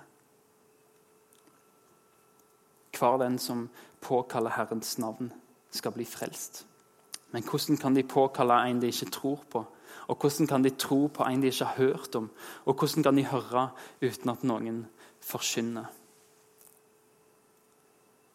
Hver 3.00 3.20
den 3.22 3.38
som 3.40 3.68
påkaller 4.04 4.58
Herrens 4.58 4.98
navn, 5.00 5.32
skal 5.72 5.94
bli 5.94 6.04
frelst. 6.04 6.66
Men 7.32 7.46
hvordan 7.46 7.78
kan 7.78 7.96
de 7.96 8.04
påkalle 8.04 8.58
en 8.66 8.82
de 8.82 8.90
ikke 8.90 9.12
tror 9.14 9.44
på? 9.50 9.62
Og 10.10 10.18
hvordan 10.18 10.48
kan 10.50 10.66
de 10.66 10.74
tro 10.74 11.08
på 11.14 11.24
en 11.24 11.42
de 11.42 11.48
ikke 11.48 11.66
har 11.66 11.78
hørt 11.78 12.16
om? 12.18 12.32
Og 12.66 12.74
hvordan 12.74 13.04
kan 13.04 13.18
de 13.18 13.26
høre 13.30 13.70
uten 14.02 14.34
at 14.34 14.44
noen 14.44 14.82
forkynner? 15.22 15.94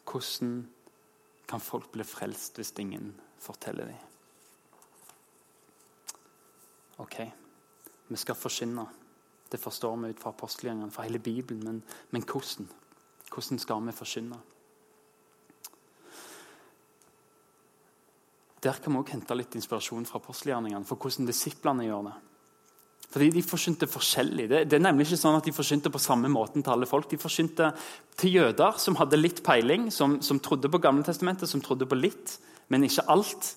Hvordan 0.06 0.56
kan 1.48 1.60
folk 1.60 1.90
bli 1.92 2.06
frelst 2.06 2.56
hvis 2.56 2.72
ingen 2.78 3.16
forteller 3.38 3.90
dem? 3.90 4.13
Okay. 6.98 7.30
Vi 8.08 8.16
skal 8.16 8.34
forsyne. 8.34 8.86
Det 9.50 9.60
forstår 9.60 9.96
vi 9.96 10.08
ut 10.08 10.20
fra 10.20 10.30
apostelgjengene, 10.30 10.90
fra 10.90 11.02
hele 11.02 11.18
Bibelen. 11.18 11.64
Men, 11.64 11.82
men 12.10 12.22
hvordan? 12.22 12.68
Hvordan 13.30 13.58
skal 13.58 13.86
vi 13.86 13.92
forsyne? 13.92 14.38
Der 18.64 18.72
kan 18.82 18.92
vi 18.92 18.98
også 18.98 19.12
hente 19.12 19.36
litt 19.36 19.56
inspirasjon 19.58 20.06
fra 20.08 20.20
apostelgjerningene 20.22 20.88
for 20.88 20.96
hvordan 20.96 21.28
disiplene 21.28 21.84
gjør 21.84 22.06
det. 22.06 22.14
Fordi 23.14 23.28
De 23.30 23.42
forsynte 23.46 23.86
forskjellig. 23.86 24.48
Det, 24.50 24.62
det, 24.70 24.78
er 24.78 24.86
nemlig 24.86 25.06
ikke 25.06 25.20
sånn 25.20 25.36
at 25.38 25.46
De 25.46 25.52
forsynte 25.54 25.92
på 25.92 26.00
samme 26.02 26.30
måten 26.32 26.64
til 26.64 26.72
alle 26.72 26.88
folk. 26.88 27.10
De 27.10 27.20
forsynte 27.20 27.70
til 28.18 28.38
jøder 28.40 28.80
som 28.80 28.96
hadde 28.98 29.20
litt 29.20 29.42
peiling, 29.44 29.90
som, 29.92 30.16
som 30.22 30.40
trodde 30.42 30.70
på 30.72 30.80
Gamle 30.82 31.04
Testamentet, 31.06 31.50
som 31.50 31.62
trodde 31.62 31.86
på 31.86 31.98
litt, 31.98 32.38
men 32.72 32.86
ikke 32.88 33.04
alt 33.12 33.52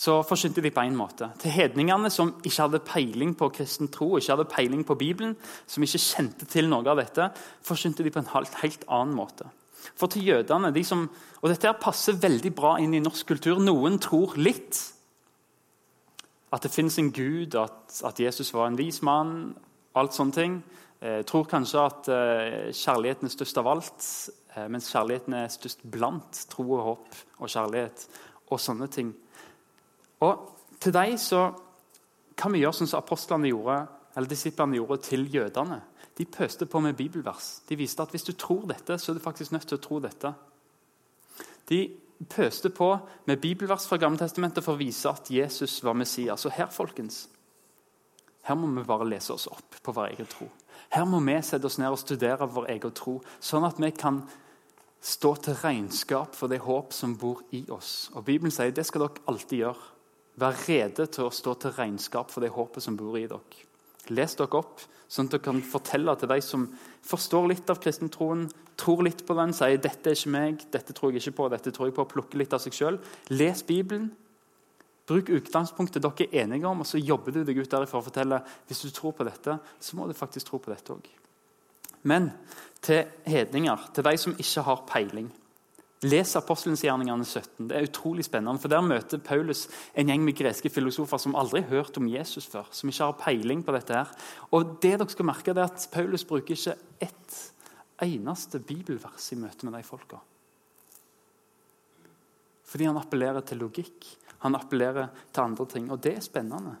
så 0.00 0.20
forkynte 0.24 0.62
de 0.64 0.70
på 0.72 0.80
én 0.80 0.96
måte. 0.96 1.28
Til 1.42 1.52
hedningene 1.52 2.08
som 2.12 2.32
ikke 2.40 2.62
hadde 2.62 2.78
peiling 2.88 3.34
på 3.36 3.50
kristen 3.52 3.90
tro, 3.92 4.14
ikke 4.16 4.32
hadde 4.32 4.48
peiling 4.48 4.84
på 4.86 4.96
Bibelen, 4.96 5.34
som 5.68 5.84
ikke 5.84 6.00
kjente 6.00 6.48
til 6.48 6.70
noe 6.72 6.86
av 6.88 7.02
dette, 7.02 7.26
forkynte 7.66 8.06
de 8.06 8.12
på 8.14 8.22
en 8.22 8.30
helt, 8.32 8.54
helt 8.62 8.86
annen 8.88 9.12
måte. 9.18 9.50
For 10.00 10.08
til 10.12 10.24
jødene, 10.30 10.72
de 10.72 10.84
som, 10.84 11.04
og 11.40 11.52
Dette 11.52 11.72
passer 11.82 12.16
veldig 12.20 12.52
bra 12.56 12.74
inn 12.80 12.96
i 12.96 13.02
norsk 13.04 13.28
kultur. 13.28 13.60
Noen 13.60 13.98
tror 14.00 14.36
litt. 14.40 14.80
At 16.52 16.64
det 16.64 16.72
fins 16.72 16.96
en 16.98 17.12
gud, 17.12 17.54
at, 17.60 18.00
at, 18.04 18.20
Jesus 18.20 18.54
var 18.56 18.68
en 18.68 18.80
vis 18.80 19.02
mann. 19.04 19.54
alt 19.94 20.14
sånne 20.14 20.32
ting. 20.32 20.60
Eh, 21.00 21.22
tror 21.28 21.48
kanskje 21.48 21.80
at 21.80 22.08
eh, 22.08 22.72
kjærligheten 22.72 23.28
er 23.28 23.32
størst 23.32 23.58
av 23.58 23.68
alt, 23.68 24.04
eh, 24.54 24.68
mens 24.68 24.88
kjærligheten 24.92 25.34
er 25.34 25.48
størst 25.48 25.84
blant 25.84 26.44
tro 26.52 26.66
og 26.76 26.84
håp 26.84 27.24
og 27.40 27.48
kjærlighet. 27.48 28.08
og 28.50 28.58
sånne 28.58 28.88
ting. 28.90 29.14
Og 30.20 30.46
til 30.80 30.94
deg 30.94 31.16
så 31.20 31.46
kan 32.36 32.52
vi 32.52 32.62
gjøre 32.62 32.80
sånn 32.80 32.90
som 32.90 33.00
apostlene 33.02 33.50
gjorde, 33.50 33.78
eller 34.16 34.28
disiplene 34.30 34.78
gjorde 34.78 35.00
til 35.06 35.26
jødene. 35.32 35.80
De 36.16 36.26
pøste 36.28 36.66
på 36.68 36.80
med 36.84 36.96
bibelvers. 36.98 37.60
De 37.68 37.76
viste 37.78 38.02
at 38.02 38.12
hvis 38.12 38.26
du 38.26 38.32
tror 38.36 38.66
dette, 38.68 38.98
så 38.98 39.12
er 39.12 39.18
du 39.18 39.24
faktisk 39.24 39.54
nødt 39.54 39.68
til 39.68 39.78
å 39.78 39.84
tro 39.84 40.00
dette. 40.04 40.32
De 41.70 41.80
pøste 42.28 42.68
på 42.74 42.90
med 43.28 43.40
bibelvers 43.40 43.86
fra 43.88 43.96
Gammeltestamentet 44.00 44.64
for 44.64 44.76
å 44.76 44.80
vise 44.80 45.08
at 45.08 45.30
Jesus 45.32 45.78
var 45.84 45.96
Messias. 45.96 46.44
Og 46.44 46.52
her, 46.52 46.68
folkens, 46.74 47.22
her 48.44 48.58
må 48.58 48.68
vi 48.74 48.84
bare 48.88 49.08
lese 49.08 49.32
oss 49.32 49.48
opp 49.48 49.78
på 49.82 49.94
vår 49.96 50.12
egen 50.12 50.28
tro. 50.28 50.48
Her 50.90 51.06
må 51.08 51.20
vi 51.24 51.38
sette 51.46 51.68
oss 51.68 51.78
ned 51.78 51.92
og 51.92 52.00
studere 52.00 52.48
vår 52.50 52.72
egen 52.74 52.92
tro, 52.96 53.20
sånn 53.40 53.64
at 53.68 53.78
vi 53.80 53.92
kan 53.94 54.24
stå 55.00 55.34
til 55.40 55.56
regnskap 55.62 56.34
for 56.36 56.52
det 56.52 56.60
håp 56.64 56.92
som 56.92 57.14
bor 57.16 57.40
i 57.56 57.62
oss. 57.72 58.10
Og 58.12 58.26
Bibelen 58.26 58.52
sier 58.52 58.74
det 58.74 58.84
skal 58.88 59.06
dere 59.06 59.24
alltid 59.30 59.62
gjøre. 59.62 59.88
Vær 60.38 60.56
rede 60.68 61.06
til 61.10 61.26
å 61.26 61.34
stå 61.34 61.56
til 61.58 61.74
regnskap 61.76 62.30
for 62.30 62.44
det 62.44 62.52
håpet 62.54 62.84
som 62.84 62.96
bor 62.96 63.18
i 63.18 63.26
dere. 63.30 63.66
Les 64.14 64.34
dere 64.38 64.58
opp, 64.58 64.82
sånn 65.10 65.28
at 65.28 65.34
dere 65.34 65.44
kan 65.44 65.60
fortelle 65.66 66.14
til 66.18 66.30
de 66.30 66.40
som 66.44 66.66
forstår 67.06 67.48
litt 67.50 67.70
av 67.72 67.80
kristentroen, 67.82 68.46
tror 68.80 69.02
litt 69.04 69.26
på 69.26 69.36
den, 69.36 69.52
sier 69.52 69.76
'dette 69.76 70.10
er 70.10 70.16
ikke 70.16 70.32
meg', 70.32 70.64
'dette 70.70 70.92
tror 70.92 71.12
jeg 71.12 71.20
ikke 71.20 71.36
på', 71.36 71.50
'dette 71.50 71.70
tror 71.70 71.86
jeg 71.86 71.94
på', 71.94 72.08
plukke 72.08 72.38
litt 72.38 72.52
av 72.52 72.60
seg 72.60 72.72
sjøl. 72.72 72.98
Les 73.28 73.62
Bibelen. 73.62 74.10
Bruk 75.06 75.28
utgangspunktet 75.28 76.02
dere 76.02 76.28
er 76.30 76.44
enige 76.44 76.66
om, 76.66 76.80
og 76.80 76.86
så 76.86 76.98
jobber 76.98 77.32
du 77.32 77.44
deg 77.44 77.58
ut 77.58 77.70
derifra 77.70 77.98
og 77.98 78.04
forteller 78.04 78.40
hvis 78.66 78.80
du 78.80 78.90
tror 78.90 79.12
på 79.12 79.24
dette, 79.24 79.58
så 79.80 79.96
må 79.96 80.06
du 80.06 80.14
faktisk 80.14 80.46
tro 80.46 80.58
på 80.58 80.70
dette 80.70 80.92
òg. 80.92 81.08
Men 82.02 82.30
til 82.80 83.04
hedninger, 83.26 83.90
til 83.94 84.04
de 84.04 84.16
som 84.16 84.36
ikke 84.38 84.62
har 84.62 84.84
peiling 84.86 85.32
Les 86.00 86.30
Apostelens 86.38 86.80
gjerningene 86.80 87.26
17. 87.28 87.66
Det 87.68 87.76
er 87.76 87.84
utrolig 87.84 88.24
spennende, 88.24 88.60
for 88.60 88.72
Der 88.72 88.80
møter 88.80 89.20
Paulus 89.20 89.66
en 89.92 90.08
gjeng 90.08 90.22
med 90.24 90.36
greske 90.38 90.70
filosofer 90.72 91.20
som 91.20 91.36
aldri 91.36 91.60
har 91.60 91.68
hørt 91.68 91.98
om 92.00 92.08
Jesus 92.08 92.46
før. 92.46 92.64
som 92.70 92.88
ikke 92.88 93.04
har 93.04 93.18
peiling 93.20 93.62
på 93.62 93.72
dette 93.72 93.92
her. 93.92 94.08
Og 94.50 94.80
det 94.80 94.98
dere 94.98 95.08
skal 95.08 95.26
merke 95.26 95.50
er 95.50 95.64
at 95.64 95.88
Paulus 95.92 96.24
bruker 96.24 96.56
ikke 96.56 96.76
ett 97.00 97.52
eneste 98.00 98.58
bibelvers 98.60 99.32
i 99.32 99.36
møte 99.36 99.66
med 99.66 99.74
de 99.74 99.82
folka. 99.82 100.16
Fordi 102.64 102.84
han 102.84 102.96
appellerer 102.96 103.44
til 103.44 103.58
logikk, 103.58 104.06
han 104.38 104.54
appellerer 104.54 105.10
til 105.32 105.42
andre 105.42 105.66
ting. 105.66 105.90
Og 105.90 106.00
det 106.00 106.16
er 106.16 106.24
spennende. 106.24 106.76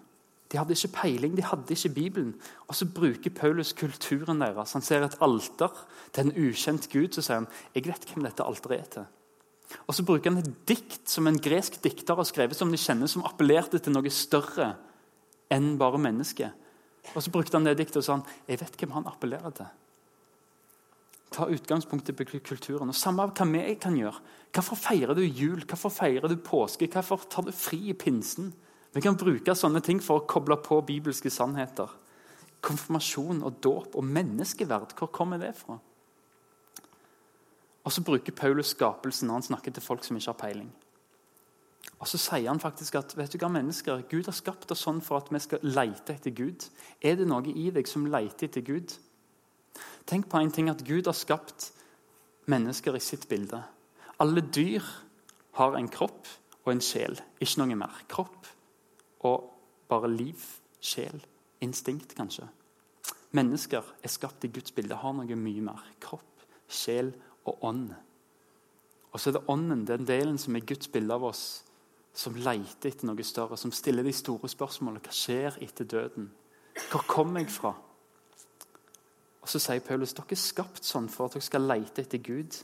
De 0.50 0.58
hadde 0.58 0.74
ikke 0.74 0.96
peiling, 0.96 1.36
de 1.38 1.46
hadde 1.46 1.74
ikke 1.76 1.92
Bibelen. 1.94 2.34
Og 2.66 2.74
så 2.74 2.88
bruker 2.90 3.30
Paulus 3.30 3.72
kulturen 3.72 4.42
deres. 4.42 4.74
Han 4.74 4.82
ser 4.82 5.06
et 5.06 5.18
alter 5.22 5.70
til 6.12 6.26
en 6.26 6.48
ukjent 6.48 6.88
gud. 6.90 7.14
Så 7.14 7.22
sier 7.22 7.42
han 7.42 7.50
jeg 7.76 7.86
vet 7.86 8.06
hvem 8.10 8.26
dette 8.26 8.46
alteret 8.46 8.78
er 8.80 8.88
til. 8.96 9.08
Og 9.86 9.94
så 9.94 10.02
bruker 10.02 10.32
han 10.32 10.40
et 10.42 10.54
dikt 10.66 11.06
som 11.10 11.28
en 11.30 11.38
gresk 11.38 11.78
dikter 11.84 12.18
har 12.18 12.26
skrevet, 12.26 12.58
som 12.58 12.72
de 12.72 12.80
kjenner, 12.80 13.06
som 13.06 13.22
appellerte 13.26 13.78
til 13.78 13.94
noe 13.94 14.10
større 14.10 14.72
enn 15.54 15.76
bare 15.78 16.00
mennesket. 16.02 16.56
Og 17.14 17.22
så 17.22 17.30
brukte 17.32 17.56
han 17.56 17.68
det 17.68 17.76
diktet 17.78 18.00
og 18.02 18.06
sa 18.06 18.16
han, 18.18 18.26
jeg 18.50 18.60
vet 18.60 18.80
hvem 18.80 18.96
han 18.98 19.06
appellerer 19.08 19.54
til. 19.54 19.70
Ta 21.30 21.46
utgangspunktet 21.46 22.18
i 22.18 22.40
kulturen. 22.42 22.90
og 22.90 22.98
Samme 22.98 23.22
av 23.22 23.36
hva 23.38 23.46
vi 23.46 23.76
kan 23.78 23.94
gjøre. 23.94 24.18
Hvorfor 24.50 24.76
feirer 24.76 25.14
du 25.14 25.22
jul? 25.22 25.62
Hvorfor 25.62 25.94
feirer 25.94 26.26
du 26.26 26.34
påske? 26.42 26.90
Hvorfor 26.90 27.22
tar 27.30 27.46
du 27.46 27.52
fri 27.54 27.78
i 27.92 27.94
pinsen? 27.94 28.50
Vi 28.90 29.02
kan 29.04 29.18
bruke 29.18 29.54
sånne 29.54 29.82
ting 29.86 30.00
for 30.02 30.20
å 30.20 30.26
koble 30.26 30.56
på 30.58 30.80
bibelske 30.86 31.30
sannheter. 31.30 31.90
Konfirmasjon 32.60 33.44
og 33.46 33.60
dåp 33.62 33.94
og 33.96 34.04
menneskeverd, 34.04 34.96
hvor 34.98 35.12
kommer 35.14 35.38
det 35.40 35.54
fra? 35.56 35.78
Og 37.84 37.92
Så 37.92 38.02
bruker 38.04 38.36
Paulus 38.36 38.74
skapelsen 38.74 39.28
når 39.28 39.40
han 39.40 39.48
snakker 39.48 39.72
til 39.72 39.82
folk 39.82 40.04
som 40.04 40.16
ikke 40.16 40.32
har 40.32 40.40
peiling. 40.42 40.70
Og 42.00 42.08
Så 42.08 42.18
sier 42.18 42.48
han 42.48 42.60
faktisk 42.60 42.98
at 42.98 43.16
vet 43.16 43.32
du 43.32 43.38
hva 43.38 43.48
mennesker, 43.52 44.04
Gud 44.10 44.26
har 44.26 44.36
skapt 44.36 44.70
oss 44.72 44.84
sånn 44.84 45.00
for 45.00 45.20
at 45.20 45.30
vi 45.32 45.38
skal 45.38 45.62
lete 45.62 46.16
etter 46.16 46.30
Gud. 46.30 46.66
Er 47.00 47.16
det 47.16 47.28
noe 47.28 47.46
i 47.46 47.70
deg 47.70 47.88
som 47.88 48.06
leter 48.06 48.48
etter 48.48 48.60
Gud? 48.60 48.92
Tenk 50.04 50.28
på 50.28 50.40
en 50.40 50.50
ting 50.50 50.68
at 50.68 50.84
Gud 50.84 51.06
har 51.06 51.16
skapt 51.16 51.70
mennesker 52.50 52.96
i 52.96 53.00
sitt 53.00 53.28
bilde. 53.28 53.62
Alle 54.18 54.42
dyr 54.42 54.84
har 55.56 55.76
en 55.76 55.88
kropp 55.88 56.26
og 56.64 56.72
en 56.72 56.82
sjel, 56.84 57.20
ikke 57.40 57.62
noe 57.62 57.78
mer. 57.78 58.02
Kropp 58.08 58.48
og 59.20 59.50
bare 59.88 60.10
liv, 60.10 60.40
sjel, 60.80 61.20
instinkt, 61.60 62.14
kanskje. 62.16 62.46
Mennesker 63.36 63.86
er 64.02 64.10
skapt 64.10 64.44
i 64.44 64.50
Guds 64.50 64.72
bilde, 64.74 64.96
har 64.96 65.14
noe 65.14 65.36
mye 65.38 65.62
mer. 65.62 65.82
Kropp, 66.02 66.46
sjel 66.68 67.12
og 67.44 67.64
ånd. 67.64 67.90
Og 69.12 69.20
så 69.20 69.30
er 69.30 69.38
det 69.38 69.48
ånden, 69.50 69.84
den 69.86 70.06
delen 70.06 70.38
som 70.38 70.56
er 70.56 70.66
Guds 70.66 70.88
bilde 70.88 71.14
av 71.14 71.24
oss, 71.30 71.44
som 72.14 72.34
leter 72.34 72.90
etter 72.90 73.06
noe 73.06 73.24
større, 73.26 73.58
som 73.58 73.72
stiller 73.74 74.06
de 74.06 74.12
store 74.14 74.50
spørsmålene. 74.50 75.02
Hva 75.04 75.14
skjer 75.14 75.58
etter 75.62 75.86
døden? 75.86 76.30
Hvor 76.90 77.04
kommer 77.06 77.40
jeg 77.40 77.50
fra? 77.54 77.74
Og 79.40 79.48
Så 79.48 79.58
sier 79.58 79.80
Paulus 79.80 80.12
dere 80.14 80.34
er 80.34 80.38
skapt 80.38 80.84
sånn 80.84 81.08
for 81.08 81.26
at 81.26 81.38
dere 81.38 81.46
skal 81.46 81.64
lete 81.66 82.02
etter 82.02 82.20
Gud. 82.22 82.58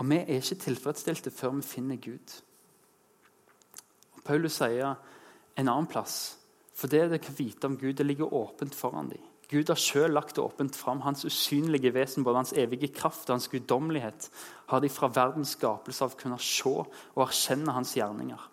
Og 0.00 0.08
vi 0.08 0.16
er 0.16 0.38
ikke 0.40 0.62
tilfredsstilte 0.64 1.30
før 1.30 1.58
vi 1.58 1.66
finner 1.66 2.00
Gud. 2.00 2.36
Og 4.16 4.22
Paulus 4.24 4.56
sier 4.58 4.94
en 5.60 5.72
annen 5.72 5.88
plass. 5.90 6.36
For 6.76 6.90
det 6.90 7.08
de 7.12 7.18
kan 7.20 7.36
vite 7.36 7.68
om 7.68 7.76
Gud, 7.76 7.98
det 7.98 8.06
ligger 8.06 8.32
åpent 8.34 8.74
foran 8.74 9.10
dem. 9.12 9.26
Gud 9.50 9.68
har 9.68 9.78
selv 9.82 10.14
lagt 10.14 10.36
det 10.36 10.44
åpent 10.44 10.76
fram. 10.78 11.00
Hans 11.02 11.24
usynlige 11.26 11.90
vesen, 11.94 12.24
både 12.24 12.38
hans 12.38 12.52
evige 12.54 12.92
kraft 12.94 13.26
og 13.28 13.34
hans 13.34 13.48
guddommelighet, 13.50 14.28
har 14.70 14.80
de 14.80 14.88
fra 14.88 15.10
verdens 15.10 15.56
skapelse 15.56 16.06
av 16.06 16.14
kunnet 16.18 16.44
se 16.44 16.70
og 16.70 17.24
erkjenne 17.24 17.74
hans 17.74 17.96
gjerninger. 17.98 18.44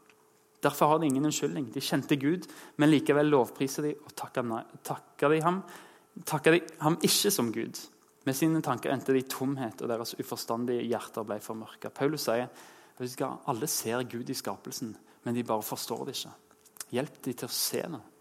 Derfor 0.65 0.89
har 0.89 0.99
de 0.99 1.05
ingen 1.05 1.29
unnskyldning. 1.29 1.69
De 1.73 1.83
kjente 1.85 2.17
Gud, 2.17 2.47
men 2.81 2.89
likevel 2.89 3.29
lovpriser 3.29 3.85
de 3.85 3.93
og 4.01 4.15
takker 4.17 5.29
de 5.29 5.43
ham, 5.45 5.61
takker 6.25 6.57
de 6.57 6.63
ham 6.81 6.97
ikke 7.05 7.31
som 7.31 7.53
Gud. 7.53 7.77
Med 8.25 8.35
sine 8.35 8.63
tanker 8.65 8.91
endte 8.91 9.13
de 9.13 9.21
i 9.21 9.29
tomhet, 9.29 9.79
og 9.85 9.93
deres 9.93 10.15
uforstandige 10.17 10.89
hjerter 10.89 11.23
ble 11.29 11.37
formørka. 11.39 11.93
Paulus 11.93 12.25
sier 12.25 12.49
at 12.49 13.47
alle 13.47 13.69
ser 13.69 14.01
Gud 14.09 14.33
i 14.33 14.35
skapelsen, 14.35 14.97
men 15.23 15.37
de 15.37 15.45
bare 15.45 15.63
forstår 15.63 16.07
det 16.09 16.17
ikke. 16.17 16.33
Hjelp 16.93 17.19
dem 17.23 17.35
til 17.35 17.49
å 17.49 17.53
se 17.53 17.81
noe. 17.91 18.13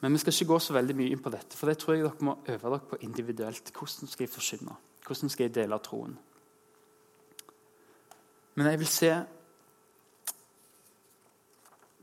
Men 0.00 0.16
vi 0.16 0.20
skal 0.22 0.32
ikke 0.32 0.48
gå 0.48 0.58
så 0.64 0.72
veldig 0.72 0.96
mye 0.96 1.12
inn 1.12 1.20
på 1.20 1.32
dette, 1.32 1.56
for 1.56 1.68
det 1.68 1.76
tror 1.80 1.96
jeg 1.96 2.06
dere 2.06 2.24
må 2.24 2.38
øve 2.48 2.70
dere 2.72 2.86
på 2.88 2.98
individuelt. 3.04 3.72
Hvordan 3.76 4.08
skal 4.08 4.24
jeg 4.24 4.32
forsyne? 4.32 4.76
Hvordan 5.04 5.32
skal 5.32 5.44
jeg 5.44 5.54
dele 5.58 5.78
troen? 5.84 6.14
Men 8.56 8.70
jeg 8.70 8.80
vil 8.80 8.90
se 8.90 9.10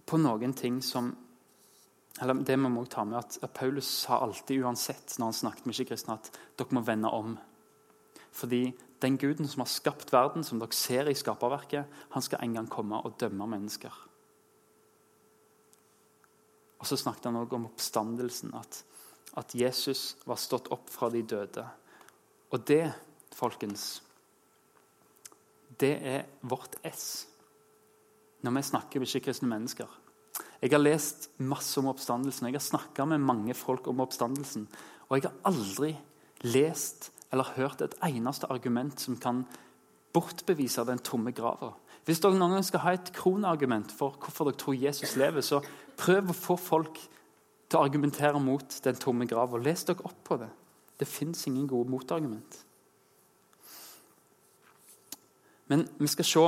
på 0.08 0.20
noen 0.22 0.54
ting 0.58 0.82
som 0.86 1.16
eller 2.18 2.34
Det 2.34 2.56
må 2.58 2.86
ta 2.90 3.04
med 3.06 3.20
at, 3.20 3.54
Paulus 3.54 3.86
sa 3.86 4.18
alltid 4.26 4.64
uansett 4.64 5.20
når 5.20 5.28
han 5.28 5.34
snakket 5.34 5.66
med 5.66 5.76
ikke-kristne, 5.76 6.16
at 6.18 6.40
dere 6.58 6.74
må 6.74 6.82
vende 6.82 7.12
om. 7.14 7.36
Fordi 8.34 8.74
den 9.02 9.20
guden 9.22 9.48
som 9.48 9.62
har 9.62 9.70
skapt 9.70 10.10
verden, 10.14 10.44
som 10.44 10.58
dere 10.58 10.74
ser 10.74 11.12
i 11.12 11.14
skaperverket, 11.14 11.86
han 12.10 12.26
skal 12.26 12.42
en 12.42 12.58
gang 12.58 12.70
komme 12.70 12.98
og 13.06 13.20
dømme 13.22 13.46
mennesker. 13.48 13.94
Og 16.78 16.86
Så 16.86 16.98
snakket 16.98 17.30
han 17.30 17.40
også 17.40 17.58
om 17.58 17.70
oppstandelsen, 17.70 18.54
at, 18.54 18.84
at 19.38 19.56
Jesus 19.56 20.16
var 20.26 20.40
stått 20.42 20.70
opp 20.74 20.90
fra 20.94 21.10
de 21.10 21.24
døde. 21.26 21.66
Og 22.54 22.68
det, 22.68 22.94
folkens, 23.36 24.02
det 25.80 25.96
er 26.02 26.30
vårt 26.42 26.78
S 26.86 27.28
når 28.46 28.54
vi 28.54 28.62
snakker 28.68 29.02
med 29.02 29.10
ikke-kristne 29.10 29.50
mennesker. 29.50 29.90
Jeg 30.62 30.72
har 30.72 30.82
lest 30.82 31.30
masse 31.42 31.78
om 31.82 31.90
oppstandelsen, 31.90 32.48
jeg 32.48 32.60
har 32.60 32.63
snakka 32.63 33.06
med 33.10 33.26
mange 33.26 33.56
folk 33.58 33.88
om 33.90 34.04
oppstandelsen. 34.06 34.68
Og 35.10 35.18
jeg 35.18 35.26
har 35.28 35.38
aldri 35.50 35.96
lest 36.46 37.10
eller 37.34 37.50
hørt 37.58 37.82
et 37.82 37.98
eneste 38.06 38.48
argument 38.54 39.02
som 39.02 39.18
kan 39.20 39.44
bortbevise 40.16 40.86
den 40.88 41.02
tomme 41.04 41.34
grava. 41.36 41.74
Hvis 42.08 42.22
dere 42.24 42.38
noen 42.39 42.56
gang 42.56 42.63
skal 42.63 42.86
ha 42.86 42.93
et 42.96 43.10
kronargument 43.12 43.91
for 43.91 44.15
hvorfor 44.15 44.48
dere 44.48 44.60
tror 44.62 44.78
Jesus 44.80 45.17
lever, 45.20 45.43
så 45.43 45.60
prøv 46.00 46.32
å 46.32 46.36
få 46.38 46.56
folk 46.56 47.02
til 47.67 47.80
å 47.80 47.84
argumentere 47.84 48.39
mot 48.39 48.78
den 48.86 49.00
tomme 49.02 49.28
grava. 49.28 49.60
Les 49.60 49.84
dere 49.84 50.06
opp 50.08 50.22
på 50.30 50.38
det. 50.39 50.48
Det 50.98 51.08
fins 51.08 51.43
ingen 51.50 51.67
gode 51.67 51.91
motargument. 51.91 52.62
Men 55.67 55.84
vi 56.00 56.08
skal 56.08 56.30
se 56.30 56.46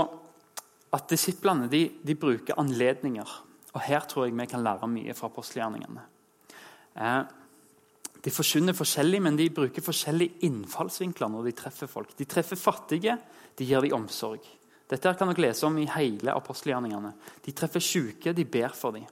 at 0.96 1.10
disiplene 1.12 1.68
de, 1.70 1.82
de, 2.08 2.16
bruker 2.16 2.58
anledninger. 2.58 3.34
Og 3.74 3.82
Her 3.84 4.08
tror 4.08 4.26
jeg 4.26 4.38
vi 4.40 4.48
kan 4.50 4.64
lære 4.64 4.88
mye 4.90 5.14
fra 5.14 5.28
apostelgjerningene. 5.28 6.06
Eh, 7.04 7.20
de 8.24 8.32
forkynner 8.34 8.76
forskjellig, 8.76 9.20
men 9.28 9.38
de 9.38 9.50
bruker 9.54 9.84
forskjellige 9.84 10.40
innfallsvinkler 10.48 11.36
når 11.36 11.52
de 11.52 11.56
treffer 11.60 11.92
folk. 11.92 12.16
De 12.18 12.28
treffer 12.28 12.60
fattige, 12.60 13.20
de 13.60 13.68
gir 13.68 13.84
dem 13.84 14.00
omsorg. 14.00 14.48
Dette 14.90 15.14
kan 15.18 15.30
dere 15.30 15.46
lese 15.50 15.68
om 15.68 15.78
i 15.78 15.88
hele 15.94 16.34
apostelgjerningene. 16.34 17.14
De 17.46 17.54
treffer 17.54 17.84
syke, 17.84 18.34
de 18.34 18.46
ber 18.46 18.74
for 18.74 18.96
dem. 18.98 19.06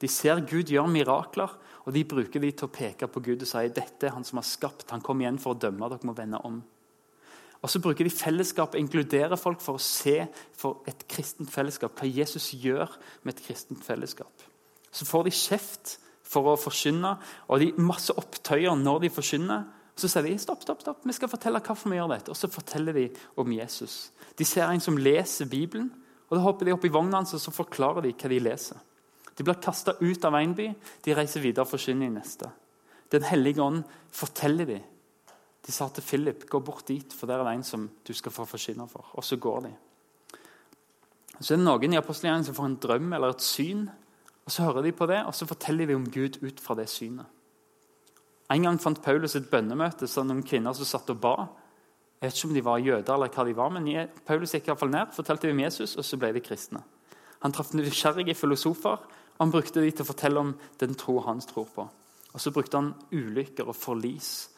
De 0.00 0.10
ser 0.10 0.42
Gud 0.46 0.70
gjøre 0.70 0.90
mirakler, 0.90 1.50
og 1.84 1.92
de 1.94 2.04
bruker 2.08 2.42
dem 2.42 2.52
til 2.54 2.68
å 2.68 2.72
peke 2.72 3.08
på 3.10 3.22
Gud 3.24 3.42
og 3.42 3.48
si 3.48 3.64
dette 3.74 4.08
er 4.08 4.14
han 4.14 4.24
som 4.26 4.40
har 4.40 4.46
skapt. 4.46 4.86
Han 4.92 5.02
kom 5.04 5.20
igjen 5.20 5.40
for 5.42 5.54
å 5.54 5.58
dømme. 5.58 5.90
Dere 5.90 6.08
må 6.08 6.14
vende 6.16 6.40
om. 6.46 6.62
Og 7.64 7.70
så 7.72 7.80
bruker 7.80 8.04
de 8.04 8.12
fellesskap 8.12 8.74
inkluderer 8.76 9.40
folk 9.40 9.62
for 9.64 9.78
å 9.78 9.82
se 9.82 10.18
for 10.52 10.84
et 10.90 11.06
kristent 11.08 11.48
fellesskap, 11.48 11.94
hva 11.96 12.08
Jesus 12.08 12.50
gjør 12.60 12.92
med 13.24 13.34
et 13.34 13.44
kristent 13.46 13.80
fellesskap. 13.86 14.44
Så 14.92 15.08
får 15.08 15.24
de 15.26 15.32
kjeft 15.34 15.94
for 16.28 16.52
å 16.52 16.58
forkynne, 16.60 17.14
og 17.48 17.62
de 17.62 17.72
masse 17.80 18.12
opptøyer 18.12 18.76
når 18.76 19.06
de 19.06 19.12
forkynner. 19.16 19.64
Så 19.94 20.10
sier 20.10 20.26
de 20.26 20.34
stopp, 20.42 20.64
stopp, 20.64 20.80
stopp, 20.82 21.04
vi 21.06 21.14
skal 21.14 21.30
fortelle 21.30 21.60
hvorfor 21.62 21.92
vi 21.92 22.00
gjør 22.00 22.10
dette. 22.10 22.32
Og 22.32 22.38
så 22.38 22.50
forteller 22.50 22.96
de 22.96 23.04
om 23.38 23.52
Jesus. 23.54 24.10
De 24.34 24.46
ser 24.46 24.66
en 24.66 24.82
som 24.82 24.98
leser 24.98 25.46
Bibelen, 25.50 25.92
og 26.28 26.36
da 26.36 26.42
hopper 26.42 26.66
de 26.66 26.74
opp 26.74 26.86
i 26.86 26.90
vogna 26.90 27.20
hans 27.20 27.36
og 27.36 27.42
så 27.42 27.52
forklarer 27.54 28.02
de 28.02 28.14
hva 28.16 28.30
de 28.32 28.40
leser. 28.42 28.80
De 29.34 29.46
blir 29.46 29.60
kasta 29.62 29.96
ut 30.00 30.26
av 30.26 30.34
én 30.38 30.54
by, 30.54 30.68
de 31.04 31.14
reiser 31.14 31.42
videre 31.42 31.66
og 31.66 31.70
forkynner 31.70 32.08
i 32.08 32.14
neste. 32.14 32.50
Den 33.14 33.26
hellige 33.26 33.62
ånd 33.62 33.82
forteller 34.14 34.66
de. 34.68 34.80
De 35.64 35.72
sa 35.72 35.88
til 35.88 36.04
Philip 36.04 36.44
gå 36.50 36.60
bort 36.60 36.86
dit, 36.88 37.14
for 37.14 37.30
der 37.30 37.40
er 37.40 37.48
det 37.48 37.54
en 37.58 37.66
som 37.66 37.86
du 38.06 38.12
skal 38.14 38.34
få 38.34 38.46
forsyne 38.48 38.86
for. 38.90 39.06
Og 39.14 39.24
så 39.24 39.38
går 39.40 39.68
de. 39.68 39.72
Så 41.40 41.54
er 41.54 41.58
det 41.58 41.66
noen 41.66 41.94
i 41.94 41.98
apostelgjengen 41.98 42.46
som 42.46 42.56
får 42.56 42.68
en 42.68 42.80
drøm 42.82 43.14
eller 43.16 43.34
et 43.34 43.42
syn. 43.42 43.86
og 44.44 44.52
Så 44.52 44.66
hører 44.66 44.82
de 44.82 44.92
på 44.92 45.06
det, 45.10 45.22
og 45.24 45.34
så 45.34 45.46
forteller 45.46 45.86
de 45.86 45.96
om 45.98 46.10
Gud 46.10 46.42
ut 46.42 46.60
fra 46.60 46.76
det 46.78 46.88
synet. 46.92 47.26
En 48.52 48.62
gang 48.66 48.78
fant 48.80 49.00
Paulus 49.02 49.36
et 49.38 49.46
bønnemøte 49.50 50.08
så 50.10 50.24
noen 50.24 50.44
kvinner 50.44 50.76
som 50.76 50.88
satt 50.88 51.12
og 51.14 51.20
ba. 51.22 51.34
Jeg 52.20 52.28
vet 52.28 52.38
ikke 52.38 52.48
om 52.48 52.56
de 52.56 52.64
var 52.64 52.82
jøder, 52.84 53.14
eller 53.14 53.32
hva 53.32 53.44
de 53.44 53.56
var, 53.56 53.72
men 53.72 53.88
Paulus 54.26 54.52
gikk 54.54 54.68
i 54.68 54.72
hvert 54.72 54.80
fall 54.80 54.92
ned, 54.92 55.12
fortalte 55.16 55.50
om 55.50 55.60
Jesus, 55.64 55.96
og 55.96 56.04
så 56.04 56.18
ble 56.20 56.32
de 56.36 56.44
kristne. 56.44 56.80
Han 57.44 57.52
traff 57.52 57.74
nysgjerrige 57.76 58.36
filosofer, 58.36 59.02
og 59.34 59.42
han 59.42 59.52
brukte 59.52 59.82
de 59.82 59.90
til 59.90 60.04
å 60.04 60.08
fortelle 60.08 60.40
om 60.40 60.54
den 60.80 60.96
tro 60.96 61.18
han 61.26 61.42
tror 61.44 61.68
på. 61.74 61.84
Og 62.34 62.40
Så 62.40 62.50
brukte 62.50 62.76
han 62.80 62.94
ulykker 63.12 63.68
og 63.68 63.76
forlis 63.76 64.50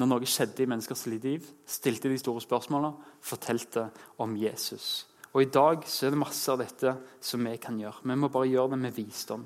når 0.00 0.08
noe 0.08 0.26
skjedde 0.26 0.64
i 0.64 0.70
menneskers 0.70 1.04
liv, 1.06 1.44
stilte 1.68 2.08
de 2.08 2.18
store 2.18 2.40
spørsmålene, 2.40 2.94
fortalte 3.20 3.90
om 4.18 4.36
Jesus. 4.36 5.06
Og 5.34 5.42
I 5.42 5.50
dag 5.52 5.84
så 5.86 6.06
er 6.06 6.14
det 6.14 6.18
masse 6.22 6.50
av 6.50 6.58
dette 6.58 6.94
som 7.20 7.44
vi 7.44 7.56
kan 7.60 7.76
gjøre. 7.78 8.02
Vi 8.02 8.16
må 8.16 8.30
bare 8.32 8.48
gjøre 8.48 8.72
det 8.72 8.78
med 8.80 8.96
visdom. 8.96 9.44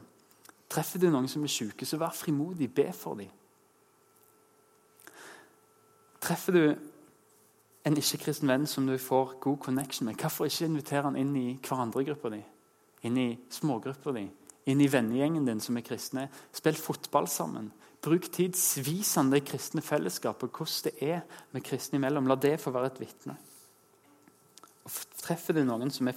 Treffer 0.70 1.02
du 1.02 1.11
noen 1.11 1.26
som 1.28 1.42
er 1.44 1.52
syke, 1.52 1.85
så 1.85 1.98
vær 2.00 2.14
frimodig. 2.14 2.70
Be 2.72 2.87
for 2.94 3.18
dem. 3.18 3.33
Treffer 6.24 6.56
du 6.56 6.64
en 7.84 7.98
ikke-kristen 8.00 8.48
venn 8.48 8.64
som 8.68 8.87
du 8.88 8.96
får 9.00 9.37
god 9.44 9.58
connection 9.66 10.08
med, 10.08 10.16
hvorfor 10.16 10.48
ikke 10.48 10.70
invitere 10.70 11.04
han 11.04 11.18
inn 11.20 11.34
i 11.37 11.48
hverandregruppa 11.60 12.32
di? 12.32 12.40
Inn 13.04 13.18
i 13.20 13.28
smågruppa 13.52 14.14
di? 14.16 14.24
Inn 14.72 14.80
i 14.80 14.88
vennegjengen 14.88 15.44
din 15.44 15.60
som 15.60 15.76
er 15.76 15.84
kristne? 15.84 16.30
Spill 16.56 16.78
fotball 16.80 17.28
sammen. 17.28 17.68
Bruk 18.04 18.30
tid. 18.32 18.56
Vis 18.84 19.14
han 19.20 19.32
det 19.32 19.44
kristne 19.48 19.84
fellesskapet, 19.84 20.52
hvordan 20.52 20.87
det 20.87 20.94
er 21.04 21.42
med 21.52 21.64
kristne 21.64 22.00
imellom. 22.00 22.28
La 22.28 22.38
det 22.40 22.56
få 22.62 22.72
være 22.72 22.94
et 22.94 23.02
vitne. 23.04 23.37
Treffer 25.24 25.56
du 25.56 25.62
noen 25.64 25.92
som 25.92 26.08
er 26.08 26.16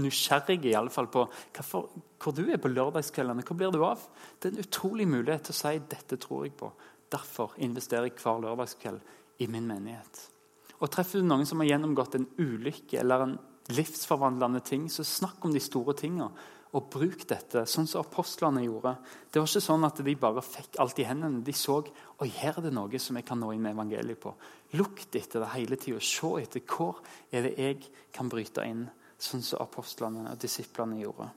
nysgjerrige 0.00 0.70
i 0.70 0.76
alle 0.76 0.92
fall 0.92 1.08
på 1.12 1.26
hvorfor, 1.56 1.90
hvor 2.20 2.36
du 2.36 2.46
er 2.48 2.60
på 2.60 2.72
lørdagskveldene, 2.72 3.44
hvor 3.44 3.56
blir 3.56 3.72
du 3.72 3.82
av? 3.84 4.04
Det 4.40 4.48
er 4.48 4.56
en 4.56 4.64
utrolig 4.64 5.08
mulighet 5.08 5.48
til 5.48 5.56
å 5.56 5.60
si 5.60 5.76
dette 5.96 6.20
tror 6.20 6.46
jeg 6.46 6.56
på. 6.56 6.70
Derfor 7.12 7.52
investerer 7.64 8.08
jeg 8.08 8.16
hver 8.20 8.40
lørdagskveld 8.44 9.04
i 9.38 9.48
min 9.50 9.66
menighet. 9.68 10.22
Og 10.80 10.90
Treffer 10.92 11.22
du 11.22 11.28
noen 11.28 11.46
som 11.48 11.62
har 11.62 11.70
gjennomgått 11.72 12.18
en 12.18 12.28
ulykke 12.38 13.00
eller 13.00 13.24
en 13.24 13.38
livsforvandlende 13.72 14.60
ting, 14.64 14.90
så 14.92 15.04
snakk 15.04 15.44
om 15.44 15.54
de 15.54 15.62
store 15.62 15.96
tingene 15.98 16.30
og 16.76 16.90
bruk 16.92 17.22
dette, 17.28 17.62
sånn 17.70 17.86
som 17.88 18.02
apostlene 18.04 18.64
gjorde. 18.66 18.96
Det 19.32 19.40
var 19.40 19.48
ikke 19.48 19.64
sånn 19.64 19.86
at 19.86 20.02
de 20.04 20.14
bare 20.20 20.42
fikk 20.44 20.76
alt 20.82 20.98
i 21.00 21.06
hendene. 21.08 21.40
De 21.46 21.54
så 21.56 21.78
oi, 21.80 22.28
her 22.36 22.58
er 22.58 22.66
det 22.66 22.72
noe 22.74 23.00
som 23.00 23.16
jeg 23.16 23.26
kan 23.28 23.40
nå 23.40 23.52
inn 23.54 23.62
med 23.64 23.76
evangeliet 23.76 24.20
på. 24.20 24.34
Lukt 24.76 25.16
etter 25.16 25.40
det 25.40 25.52
hele 25.54 25.78
tida. 25.80 26.02
Se 26.02 26.32
etter 26.42 26.64
hvor 26.68 27.00
er 27.30 27.46
det 27.46 27.54
jeg 27.56 27.88
kan 28.12 28.28
bryte 28.28 28.66
inn, 28.66 28.84
sånn 29.16 29.44
som 29.46 29.62
apostlene 29.64 30.26
og 30.34 30.42
disiplene 30.42 31.00
gjorde. 31.00 31.30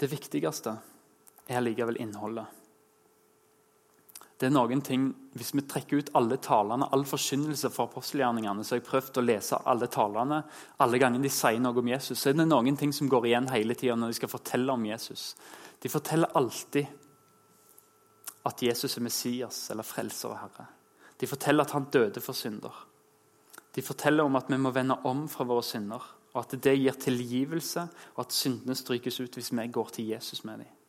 Det 0.00 0.08
viktigste 0.08 0.78
er 1.50 1.60
likevel 1.60 2.00
innholdet. 2.00 2.59
Det 4.40 4.48
er 4.48 4.54
noen 4.54 4.80
ting, 4.80 5.10
Hvis 5.36 5.52
vi 5.54 5.62
trekker 5.62 6.00
ut 6.00 6.08
alle 6.18 6.40
talene, 6.42 6.88
all 6.90 7.04
forkynnelse 7.06 7.68
fra 7.70 7.84
apostelgjerningene, 7.86 8.64
så 8.64 8.74
har 8.74 8.80
jeg 8.80 8.86
prøvd 8.88 9.20
å 9.20 9.22
lese 9.22 9.58
alle 9.68 9.86
talene 9.86 10.40
alle 10.80 10.98
gangene 10.98 11.22
de 11.22 11.30
sier 11.30 11.60
noe 11.60 11.78
om 11.78 11.90
Jesus. 11.92 12.18
Så 12.18 12.30
er 12.30 12.38
det 12.38 12.48
noen 12.48 12.76
ting 12.76 12.90
som 12.92 13.08
går 13.08 13.28
igjen 13.28 13.46
hele 13.52 13.76
tida 13.78 13.94
når 13.94 14.10
de 14.10 14.18
skal 14.18 14.32
fortelle 14.32 14.72
om 14.72 14.86
Jesus. 14.88 15.36
De 15.78 15.92
forteller 15.92 16.34
alltid 16.34 16.86
at 18.48 18.62
Jesus 18.64 18.96
er 18.96 19.06
Messias 19.06 19.60
eller 19.70 19.86
frelser 19.86 20.32
og 20.32 20.40
herre. 20.40 20.66
De 21.20 21.28
forteller 21.28 21.68
at 21.68 21.76
han 21.76 21.86
døde 21.92 22.24
for 22.24 22.34
synder. 22.34 22.74
De 23.76 23.84
forteller 23.86 24.24
om 24.24 24.40
at 24.40 24.50
vi 24.50 24.58
må 24.58 24.72
vende 24.74 24.98
om 25.06 25.28
fra 25.30 25.46
våre 25.46 25.62
synder, 25.62 26.02
og 26.32 26.42
at 26.42 26.58
det 26.64 26.74
gir 26.78 26.96
tilgivelse, 26.98 27.86
og 28.16 28.24
at 28.24 28.34
syndene 28.34 28.74
strykes 28.74 29.20
ut 29.20 29.38
hvis 29.38 29.52
vi 29.52 29.70
går 29.70 29.94
til 29.94 30.10
Jesus 30.14 30.42
med 30.48 30.64
dem. 30.64 30.79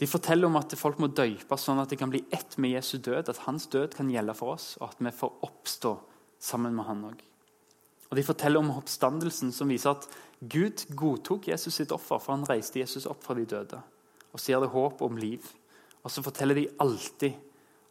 De 0.00 0.08
forteller 0.08 0.48
om 0.48 0.56
at 0.56 0.72
folk 0.80 1.00
må 1.02 1.10
døypes 1.12 1.66
sånn 1.66 1.80
at 1.82 1.90
det 1.92 1.98
kan 2.00 2.08
bli 2.12 2.22
ett 2.32 2.56
med 2.56 2.72
Jesu 2.72 2.96
død. 3.04 3.28
At 3.28 3.42
hans 3.44 3.66
død 3.68 3.92
kan 3.98 4.08
gjelde 4.08 4.34
for 4.38 4.54
oss, 4.56 4.72
og 4.80 4.88
at 4.88 5.02
vi 5.04 5.12
får 5.12 5.34
oppstå 5.44 5.92
sammen 6.40 6.72
med 6.76 6.88
han 6.88 7.04
òg. 7.10 7.20
Og 8.10 8.16
De 8.16 8.24
forteller 8.26 8.58
om 8.58 8.72
oppstandelsen, 8.74 9.52
som 9.52 9.68
viser 9.70 9.92
at 9.92 10.08
Gud 10.40 10.86
godtok 10.96 11.50
Jesus 11.52 11.76
sitt 11.76 11.92
offer, 11.92 12.18
for 12.18 12.32
han 12.34 12.48
reiste 12.48 12.80
Jesus 12.80 13.06
opp 13.06 13.22
fra 13.22 13.36
de 13.36 13.44
døde. 13.44 13.78
Og 14.32 14.40
så 14.40 14.54
gir 14.54 14.64
det 14.64 14.72
håp 14.72 15.04
om 15.04 15.20
liv. 15.20 15.44
Og 16.00 16.10
så 16.10 16.24
forteller 16.24 16.56
de 16.56 16.70
alltid 16.80 17.36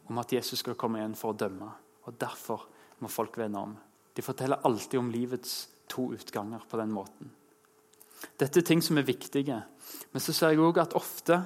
om 0.10 0.18
at 0.18 0.34
Jesus 0.34 0.64
skal 0.64 0.78
komme 0.80 1.00
igjen 1.00 1.16
for 1.16 1.32
å 1.36 1.38
dømme. 1.38 1.70
Og 2.10 2.18
Derfor 2.20 2.66
må 3.00 3.12
folk 3.12 3.38
vende 3.38 3.62
om. 3.62 3.78
De 4.18 4.26
forteller 4.26 4.66
alltid 4.66 5.00
om 5.00 5.12
livets 5.14 5.70
to 5.88 6.10
utganger 6.18 6.66
på 6.70 6.82
den 6.82 6.92
måten. 6.92 7.30
Dette 8.40 8.60
er 8.60 8.66
ting 8.68 8.82
som 8.84 8.98
er 9.00 9.08
viktige. 9.08 9.62
Men 10.12 10.24
så 10.24 10.34
ser 10.36 10.52
jeg 10.52 10.60
også 10.60 10.84
at 10.84 10.98
ofte 10.98 11.38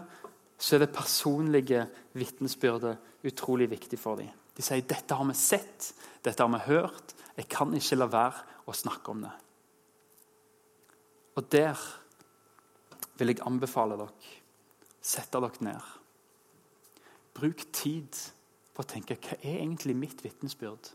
så 0.57 0.75
er 0.75 0.83
det 0.83 0.95
personlige 0.95 1.85
vitnesbyrdet 2.13 3.25
utrolig 3.27 3.69
viktig 3.71 3.99
for 3.99 4.19
dem. 4.19 4.31
De 4.53 4.61
sier 4.61 4.85
dette 4.85 5.15
har 5.17 5.27
vi 5.27 5.35
sett, 5.37 5.89
dette 6.23 6.43
har 6.43 6.51
vi 6.53 6.61
hørt. 6.67 7.15
Jeg 7.37 7.49
kan 7.49 7.73
ikke 7.73 7.97
la 7.97 8.07
være 8.11 8.43
å 8.69 8.75
snakke 8.77 9.11
om 9.11 9.23
det. 9.25 9.33
Og 11.33 11.49
der 11.51 11.79
vil 13.17 13.33
jeg 13.33 13.41
anbefale 13.45 13.97
dere 13.97 14.39
sette 15.03 15.41
dere 15.41 15.65
ned. 15.65 15.93
Bruk 17.33 17.65
tid 17.73 18.19
på 18.73 18.83
å 18.83 18.89
tenke 18.89 19.17
hva 19.17 19.39
er 19.41 19.63
egentlig 19.63 19.95
mitt 19.97 20.21
vitnesbyrd. 20.23 20.91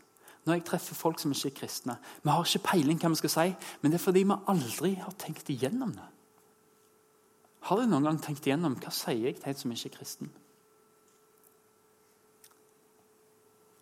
Når 0.47 0.55
jeg 0.55 0.65
treffer 0.69 0.97
folk 0.97 1.19
som 1.19 1.33
ikke 1.35 1.49
er 1.51 1.57
kristne 1.57 1.95
Vi 2.23 2.31
har 2.31 2.45
ikke 2.45 2.71
peiling 2.71 2.99
hva 3.01 3.11
vi 3.11 3.19
skal 3.19 3.33
si, 3.33 3.47
men 3.81 3.91
det 3.91 3.99
er 3.99 4.05
fordi 4.05 4.23
vi 4.23 4.37
aldri 4.53 4.93
har 5.01 5.17
tenkt 5.19 5.51
igjennom 5.51 5.91
det. 5.97 6.07
Har 7.67 7.79
du 7.79 7.89
noen 7.89 8.07
gang 8.07 8.19
tenkt 8.23 8.47
igjennom 8.47 8.77
hva 8.79 8.91
sier 8.93 9.27
jeg 9.27 9.39
til 9.39 9.51
en 9.51 9.59
som 9.59 9.73
ikke 9.75 9.91
er 9.91 9.97
kristen? 9.97 10.31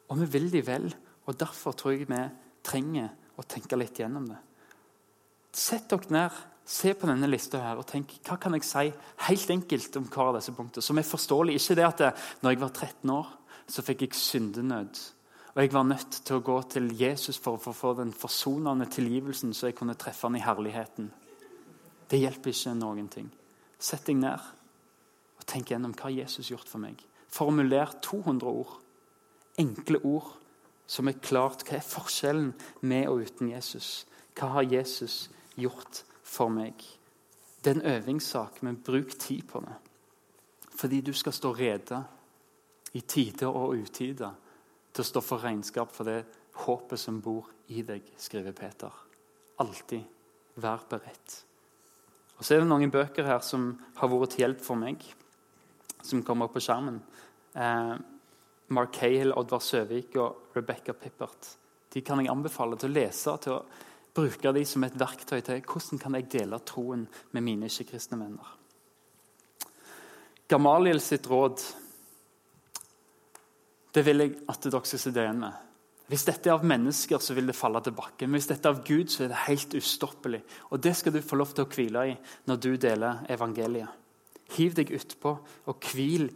Og 0.08 0.20
vi 0.22 0.28
vil 0.38 0.52
de 0.52 0.64
vel, 0.66 0.88
og 1.28 1.40
derfor 1.40 1.76
tror 1.76 1.94
jeg 1.94 2.08
vi 2.08 2.22
trenger 2.66 3.12
å 3.38 3.46
tenke 3.48 3.78
litt 3.80 4.00
gjennom 4.00 4.30
det. 4.30 4.38
Sett 5.58 5.90
dere 5.92 6.14
ned, 6.14 6.38
se 6.68 6.94
på 6.98 7.08
denne 7.10 7.30
lista 7.30 7.62
her, 7.64 7.80
og 7.80 7.88
tenk 7.88 8.18
hva 8.28 8.38
kan 8.42 8.56
jeg 8.58 8.66
si 8.68 8.88
helt 9.28 9.52
enkelt 9.54 10.00
om 10.00 10.08
hver 10.12 10.32
av 10.32 10.40
disse 10.40 10.56
punktene, 10.56 10.84
som 10.84 11.00
er 11.00 11.08
forståelig. 11.08 11.58
Ikke 11.60 11.78
det 11.80 11.86
at 11.88 12.02
det, 12.04 12.12
når 12.42 12.54
jeg 12.54 12.64
var 12.64 12.74
13 12.74 13.14
år, 13.14 13.30
så 13.68 13.84
fikk 13.84 14.06
jeg 14.06 14.20
syndenød. 14.20 15.00
Og 15.56 15.64
jeg 15.64 15.74
var 15.74 15.88
nødt 15.90 16.20
til 16.22 16.38
å 16.38 16.46
gå 16.46 16.58
til 16.70 16.92
Jesus 17.00 17.40
for 17.42 17.58
å 17.58 17.74
få 17.74 17.96
den 17.98 18.12
forsonende 18.14 18.86
tilgivelsen, 18.94 19.56
så 19.58 19.72
jeg 19.72 19.80
kunne 19.80 19.98
treffe 19.98 20.30
han 20.30 20.38
i 20.38 20.44
herligheten. 20.44 21.10
Det 22.08 22.20
hjelper 22.22 22.54
ikke 22.54 22.76
noen 22.78 23.10
ting. 23.12 23.32
Sett 23.80 24.08
deg 24.10 24.20
ned 24.20 24.42
og 25.38 25.46
tenk 25.50 25.72
gjennom 25.72 25.94
hva 25.98 26.10
Jesus 26.12 26.48
har 26.48 26.58
gjort 26.58 26.72
for 26.72 26.82
meg. 26.82 27.02
Formuler 27.30 27.94
200 28.02 28.50
ord. 28.50 28.78
Enkle 29.62 30.02
ord 30.06 30.34
som 30.90 31.10
er 31.10 31.20
klart. 31.22 31.66
Hva 31.68 31.78
er 31.78 31.86
forskjellen 31.86 32.54
med 32.88 33.10
og 33.12 33.26
uten 33.28 33.52
Jesus? 33.52 34.08
Hva 34.38 34.54
har 34.58 34.70
Jesus 34.70 35.28
gjort 35.58 36.04
for 36.26 36.54
meg? 36.54 36.82
Det 37.62 37.74
er 37.74 37.80
en 37.80 37.90
øvingssak, 37.98 38.62
men 38.64 38.82
bruk 38.86 39.18
tid 39.20 39.44
på 39.50 39.62
det. 39.66 39.76
Fordi 40.78 41.02
du 41.02 41.14
skal 41.14 41.34
stå 41.34 41.52
rede 41.58 42.04
i 42.94 43.02
tider 43.02 43.50
og 43.50 43.76
utider 43.78 44.36
til 44.94 45.04
å 45.04 45.10
stå 45.10 45.22
for 45.26 45.44
regnskap 45.44 45.92
for 45.94 46.08
det 46.08 46.22
håpet 46.66 47.02
som 47.02 47.20
bor 47.22 47.50
i 47.74 47.84
deg, 47.86 48.06
skriver 48.18 48.56
Peter. 48.56 48.94
Alltid 49.62 50.06
vær 50.62 50.86
beredt. 50.90 51.47
Og 52.38 52.46
Så 52.46 52.56
er 52.56 52.62
det 52.62 52.70
noen 52.70 52.94
bøker 52.94 53.26
her 53.26 53.42
som 53.42 53.72
har 53.98 54.12
vært 54.12 54.36
til 54.36 54.46
hjelp 54.46 54.62
for 54.62 54.78
meg, 54.78 55.02
som 56.06 56.22
kommer 56.24 56.46
opp 56.46 56.54
på 56.58 56.62
skjermen. 56.62 57.00
Eh, 57.58 57.96
Mark 58.78 58.94
Cahill, 58.94 59.34
Oddvar 59.34 59.64
Søvik 59.64 60.16
og 60.22 60.54
Rebecca 60.56 60.94
Pippert. 60.94 61.56
De 61.94 62.04
kan 62.06 62.20
jeg 62.22 62.30
anbefale 62.30 62.78
til 62.78 62.92
å 62.92 62.98
lese 62.98 63.34
til 63.42 63.56
å 63.56 63.64
bruke 64.18 64.54
de 64.54 64.64
som 64.66 64.84
et 64.86 64.98
verktøy 64.98 65.40
til 65.42 65.62
hvordan 65.62 66.02
kan 66.02 66.18
jeg 66.18 66.30
dele 66.34 66.60
troen 66.66 67.08
med 67.32 67.46
mine 67.46 67.70
ikke-kristne 67.70 68.20
venner. 68.20 68.54
Gamaliel 70.48 71.02
sitt 71.04 71.28
råd 71.28 71.62
det 73.98 74.04
vil 74.06 74.22
jeg 74.22 74.36
at 74.52 74.68
dere 74.68 74.86
skal 74.86 75.02
sitte 75.02 75.24
igjen 75.24 75.42
med. 75.42 75.67
Hvis 76.08 76.24
dette 76.24 76.48
er 76.48 76.56
av 76.56 76.64
mennesker, 76.64 77.20
så 77.20 77.36
vil 77.36 77.50
det 77.50 77.56
falle 77.58 77.82
tilbake. 77.84 78.24
Men 78.26 78.38
hvis 78.38 78.48
dette 78.48 78.70
er 78.70 78.78
av 78.78 78.84
Gud, 78.88 79.10
så 79.12 79.26
er 79.26 79.32
det 79.34 79.46
helt 79.48 79.76
ustoppelig. 79.76 80.42
Og 80.72 80.80
Det 80.84 80.96
skal 80.96 81.14
du 81.14 81.22
få 81.22 81.36
lov 81.36 81.52
til 81.54 81.66
å 81.66 81.72
hvile 81.72 82.04
i 82.14 82.18
når 82.48 82.62
du 82.64 82.70
deler 82.80 83.26
evangeliet. 83.30 83.92
Hiv 84.56 84.78
deg 84.78 84.94
utpå 84.96 85.34
og 85.68 85.90
hvil 85.92 86.30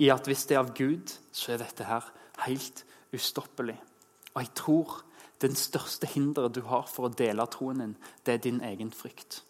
i 0.00 0.08
at 0.08 0.24
hvis 0.26 0.46
det 0.48 0.56
er 0.56 0.62
av 0.62 0.72
Gud, 0.76 1.12
så 1.32 1.52
er 1.52 1.60
dette 1.60 1.84
her 1.84 2.06
helt 2.46 2.84
ustoppelig. 3.12 3.76
Og 4.34 4.40
jeg 4.40 4.54
tror 4.56 5.02
den 5.44 5.54
største 5.54 6.08
hinderet 6.08 6.56
du 6.56 6.62
har 6.70 6.88
for 6.88 7.06
å 7.10 7.12
dele 7.12 7.44
troen 7.52 7.82
din, 7.82 7.96
det 8.24 8.34
er 8.34 8.46
din 8.46 8.62
egen 8.64 8.90
frykt. 8.94 9.42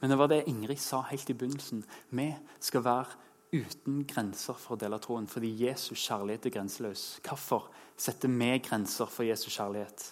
Men 0.00 0.12
det 0.12 0.18
var 0.20 0.28
det 0.32 0.44
Ingrid 0.48 0.80
sa 0.80 1.02
helt 1.08 1.30
i 1.30 1.36
begynnelsen. 1.36 1.82
Vi 2.10 2.28
skal 2.60 2.84
være 2.84 3.16
uten 3.52 4.04
grenser 4.06 4.54
for 4.58 4.76
å 4.76 4.80
dele 4.80 4.98
troen, 5.02 5.26
fordi 5.30 5.50
Jesus 5.64 5.98
kjærlighet 6.06 6.46
er 6.46 6.54
grenseløs. 6.54 7.04
Hvorfor 7.26 7.68
setter 7.98 8.30
vi 8.30 8.50
grenser 8.62 9.10
for 9.10 9.26
Jesus 9.26 9.56
kjærlighet 9.56 10.10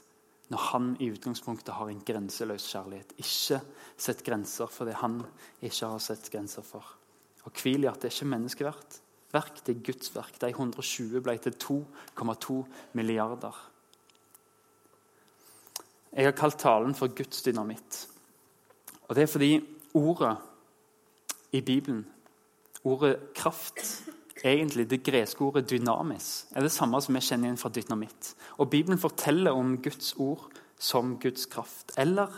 når 0.49 0.63
han 0.71 0.93
i 0.97 1.11
utgangspunktet 1.13 1.75
har 1.77 1.91
en 1.91 2.03
grenseløs 2.07 2.67
kjærlighet? 2.73 3.15
Ikke 3.21 3.61
sett 4.01 4.25
grenser 4.27 4.71
for 4.73 4.89
det 4.89 4.97
han 5.03 5.21
ikke 5.61 5.93
har 5.93 6.03
sett 6.03 6.31
grenser 6.33 6.67
for. 6.67 6.97
Og 7.47 7.63
hvil 7.63 7.87
i 7.87 7.91
at 7.91 8.01
det 8.03 8.11
er 8.11 8.17
ikke 8.17 8.33
menneskeverk, 8.35 8.99
det 9.29 9.75
er 9.75 9.83
Guds 9.85 10.15
verk. 10.15 10.39
De 10.41 10.49
120 10.49 11.21
ble 11.23 11.35
til 11.45 11.57
2,2 11.61 12.63
milliarder. 12.97 13.57
Jeg 16.17 16.25
har 16.25 16.37
kalt 16.37 16.59
talen 16.59 16.95
for 16.97 17.13
Guds 17.13 17.43
dynamitt. 17.45 18.09
Og 19.09 19.15
Det 19.15 19.23
er 19.23 19.27
fordi 19.27 19.53
ordet 19.95 20.37
i 21.53 21.61
Bibelen 21.61 22.07
Ordet 22.87 23.33
kraft, 23.35 23.81
egentlig 24.45 24.87
det 24.91 25.03
greske 25.03 25.43
ordet 25.43 25.67
dynamis, 25.71 26.47
er 26.55 26.63
det 26.63 26.73
samme 26.73 27.01
som 27.03 27.17
vi 27.17 27.23
kjenner 27.25 27.49
igjen 27.49 27.61
fra 27.61 27.73
dynamitt. 27.75 28.35
Og 28.59 28.71
Bibelen 28.71 29.01
forteller 29.03 29.57
om 29.57 29.77
Guds 29.83 30.15
ord 30.19 30.47
som 30.79 31.17
Guds 31.19 31.47
kraft, 31.51 31.93
eller 31.99 32.31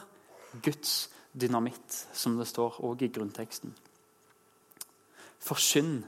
Guds 0.63 1.11
dynamitt, 1.33 2.07
som 2.13 2.39
det 2.39 2.49
står 2.49 2.81
også 2.81 3.05
i 3.05 3.13
grunnteksten. 3.13 3.75
Forkynn. 5.41 6.01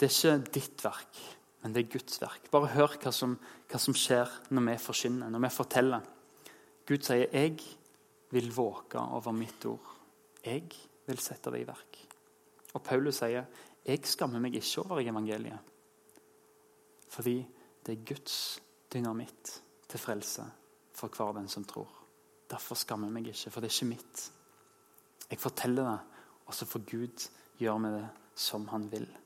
Det 0.00 0.08
er 0.08 0.16
ikke 0.16 0.52
ditt 0.56 0.84
verk, 0.84 1.20
men 1.62 1.74
det 1.74 1.84
er 1.84 1.92
Guds 1.92 2.18
verk. 2.20 2.48
Bare 2.52 2.72
hør 2.74 2.96
hva 3.00 3.12
som, 3.14 3.36
hva 3.70 3.80
som 3.80 3.96
skjer 3.96 4.32
når 4.50 4.66
vi 4.70 4.80
forkynner, 4.82 5.30
når 5.32 5.44
vi 5.46 5.52
forteller. 5.54 6.10
Gud 6.84 7.04
sier 7.04 7.28
'Jeg 7.32 7.60
vil 8.30 8.50
våke 8.52 8.98
over 8.98 9.32
mitt 9.32 9.64
ord'. 9.64 9.94
Jeg 10.44 10.72
vil 11.06 11.20
sette 11.20 11.52
det 11.52 11.62
i 11.62 11.68
verk. 11.68 11.98
Og 12.74 12.82
Paulus 12.82 13.20
sier 13.20 13.44
'Jeg 13.84 14.06
skammer 14.06 14.40
meg 14.40 14.54
ikke 14.54 14.80
over 14.80 15.00
evangeliet', 15.00 15.58
fordi 17.08 17.46
det 17.86 17.92
er 17.92 18.14
Guds 18.14 18.62
dynamitt 18.92 19.62
til 19.88 20.00
frelse 20.00 20.44
for 20.92 21.08
hver 21.08 21.32
den 21.32 21.48
som 21.48 21.64
tror. 21.64 21.88
Derfor 22.50 22.74
skammer 22.74 23.06
jeg 23.06 23.12
meg 23.12 23.26
ikke, 23.26 23.50
for 23.50 23.60
det 23.60 23.70
er 23.70 23.74
ikke 23.74 23.88
mitt. 23.88 24.32
Jeg 25.30 25.38
forteller 25.38 25.90
det, 25.90 26.00
og 26.46 26.54
så 26.54 26.66
får 26.66 26.90
Gud 26.90 27.28
gjøre 27.58 27.78
med 27.78 27.92
det 27.92 28.08
som 28.34 28.68
han 28.68 28.92
vil. 28.92 29.16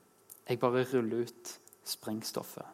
Jeg 0.49 0.59
bare 0.59 0.85
ruller 0.93 1.21
ut 1.21 1.59
sprengstoffet. 1.83 2.65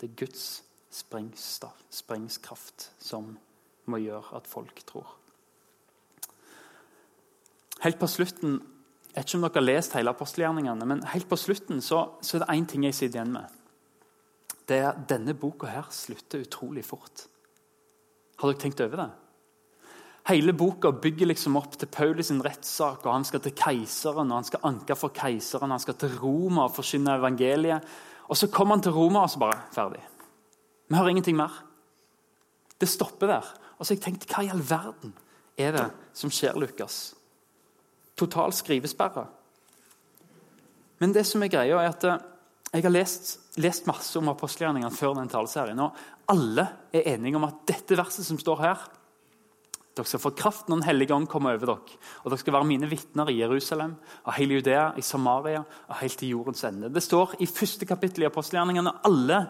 Det 0.00 0.10
er 0.10 0.24
Guds 0.24 0.64
sprengskraft 0.90 2.92
som 2.98 3.38
må 3.86 3.96
gjøre 3.96 4.36
at 4.36 4.46
folk 4.46 4.86
tror. 4.86 5.16
Helt 7.84 7.98
på 8.00 8.08
slutten 8.10 8.60
jeg 9.10 9.24
vet 9.24 9.26
ikke 9.26 9.38
om 9.40 9.44
dere 9.44 9.58
har 9.58 9.64
lest 9.66 9.94
hele 9.96 10.12
apostelgjerningene, 10.14 10.86
men 10.86 11.00
helt 11.10 11.26
på 11.26 11.38
slutten 11.38 11.80
så, 11.82 12.04
så 12.22 12.36
er 12.36 12.44
det 12.44 12.54
én 12.54 12.66
ting 12.70 12.84
jeg 12.86 12.94
sitter 12.94 13.18
igjen 13.18 13.32
med. 13.34 13.56
Det 14.70 14.76
er 14.78 14.92
at 14.92 15.00
Denne 15.10 15.34
boka 15.34 15.66
her 15.66 15.88
slutter 15.90 16.44
utrolig 16.44 16.84
fort. 16.86 17.24
Har 18.38 18.52
dere 18.52 18.62
tenkt 18.62 18.82
over 18.84 19.02
det? 19.02 19.08
Hele 20.30 20.54
boka 20.54 20.92
bygger 20.94 21.26
liksom 21.26 21.58
opp 21.58 21.74
til 21.80 21.90
Paulus' 21.90 22.30
rettssak. 22.44 23.02
og 23.02 23.12
Han 23.12 23.26
skal 23.26 23.42
til 23.42 23.56
keiseren, 23.58 24.30
og 24.30 24.38
han 24.38 24.46
skal 24.46 24.66
anke 24.70 24.94
for 24.94 25.10
keiseren. 25.10 25.74
Han 25.74 25.82
skal 25.82 25.98
til 25.98 26.14
Roma 26.20 26.68
og 26.68 26.76
forkynne 26.76 27.18
evangeliet. 27.18 27.82
Og 28.28 28.36
Så 28.36 28.46
kommer 28.46 28.76
han 28.76 28.82
til 28.82 28.92
Roma, 28.92 29.24
og 29.24 29.30
så 29.30 29.38
bare 29.42 29.62
ferdig. 29.74 30.04
Vi 30.88 30.94
hører 30.94 31.08
ingenting 31.08 31.36
mer. 31.36 31.64
Det 32.80 32.88
stopper 32.88 33.26
der. 33.26 33.54
Og 33.78 33.86
så 33.86 33.94
har 33.94 33.96
jeg 33.96 34.04
tenkt, 34.04 34.30
Hva 34.30 34.44
i 34.44 34.52
all 34.54 34.62
verden 34.62 35.14
er 35.58 35.72
det 35.72 35.90
som 36.14 36.30
skjer, 36.30 36.54
Lukas? 36.54 37.16
Total 38.20 38.52
skrivesperre. 38.52 39.26
Men 41.00 41.14
det 41.16 41.24
som 41.28 41.42
er 41.42 41.52
greia, 41.52 41.80
er 41.80 41.94
at 41.94 42.04
eh, 42.04 42.22
jeg 42.70 42.84
har 42.84 42.92
lest, 42.92 43.30
lest 43.58 43.88
masse 43.88 44.14
om 44.20 44.28
apostelgjerningene 44.30 44.94
før 44.94 45.16
den 45.18 45.30
taleserien. 45.32 45.80
Og 45.82 45.96
alle 46.30 46.66
er 46.94 47.14
enige 47.16 47.38
om 47.40 47.48
at 47.48 47.64
dette 47.66 47.96
verset 47.98 48.26
som 48.26 48.38
står 48.40 48.66
her 48.66 48.88
Dere 49.90 50.06
skal 50.06 50.20
få 50.22 50.30
kraft 50.38 50.68
når 50.70 50.78
Den 50.78 50.86
hellige 50.86 51.14
ånd 51.16 51.26
kommer 51.28 51.56
over 51.56 51.66
dere. 51.72 51.96
Og 52.22 52.30
dere 52.30 52.38
skal 52.38 52.54
være 52.54 52.68
mine 52.68 52.86
vitner 52.88 53.28
i 53.32 53.40
Jerusalem, 53.40 53.96
av 54.22 54.36
hele 54.36 54.60
Judea, 54.60 54.92
i 54.96 55.02
Samaria 55.02 55.64
og 55.64 55.96
helt 55.98 56.16
til 56.20 56.30
jordens 56.30 56.62
ende. 56.64 56.92
Det 56.94 57.02
står 57.02 57.34
i 57.42 57.48
første 57.50 57.88
kapittel 57.90 58.22
i 58.22 58.28
apostelgjerningene. 58.28 58.92
Alle 59.04 59.40